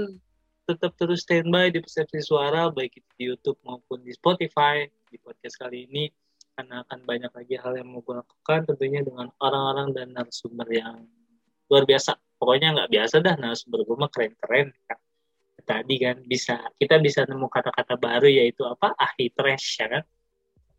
Tetap 0.64 0.92
terus 0.96 1.20
standby 1.28 1.68
di 1.68 1.84
persepsi 1.84 2.24
suara, 2.24 2.72
baik 2.72 2.96
itu 3.04 3.10
di 3.20 3.24
YouTube 3.28 3.60
maupun 3.68 4.00
di 4.00 4.16
Spotify. 4.16 4.88
Di 5.12 5.20
podcast 5.20 5.60
kali 5.60 5.84
ini, 5.92 6.08
karena 6.56 6.80
akan 6.88 7.04
banyak 7.04 7.28
lagi 7.36 7.54
hal 7.60 7.76
yang 7.76 7.92
mau 7.92 8.00
gue 8.00 8.16
lakukan, 8.16 8.64
tentunya 8.64 9.04
dengan 9.04 9.28
orang-orang 9.44 9.92
dan 9.92 10.16
narasumber 10.16 10.64
yang 10.72 11.04
luar 11.68 11.84
biasa. 11.84 12.16
Pokoknya 12.40 12.80
nggak 12.80 12.88
biasa 12.88 13.20
dah 13.20 13.34
narasumber 13.36 13.84
gue 13.84 13.96
mah 14.00 14.08
keren-keren. 14.08 14.72
kan. 14.88 14.96
Tadi 15.62 15.94
kan 16.02 16.16
bisa 16.26 16.58
kita 16.76 16.98
bisa 16.98 17.22
nemu 17.24 17.46
kata-kata 17.46 17.94
baru 17.96 18.26
yaitu 18.26 18.66
apa? 18.66 18.92
Ahi 18.98 19.30
trash 19.30 19.78
ya 19.78 19.86
kan? 19.98 20.04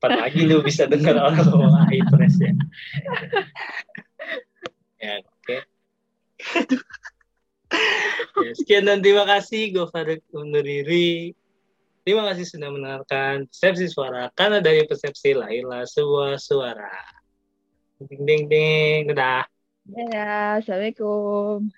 Apalagi 0.03 0.43
lu 0.43 0.59
bisa 0.59 0.83
dengar 0.91 1.15
orang 1.15 1.47
ngomong 1.47 1.75
ahi 1.87 2.03
trash 2.03 2.37
ya. 2.43 2.53
ya 4.99 5.13
oke. 5.23 5.57
ya, 8.43 8.51
sekian 8.59 8.83
dan 8.83 8.99
terima 8.99 9.23
kasih. 9.23 9.71
Gue 9.71 9.87
Farid 9.87 10.19
undur 10.35 10.63
diri. 10.63 11.31
Terima 12.03 12.27
kasih 12.27 12.43
sudah 12.43 12.67
mendengarkan 12.67 13.47
persepsi 13.47 13.87
suara 13.87 14.27
karena 14.35 14.59
dari 14.59 14.83
persepsi 14.83 15.39
lahirlah 15.39 15.87
sebuah 15.87 16.35
suara. 16.35 16.99
Ding 18.03 18.27
ding 18.27 18.43
ding, 18.51 19.15
dadah. 19.15 19.47
Ya, 19.87 20.59
Assalamualaikum. 20.59 21.71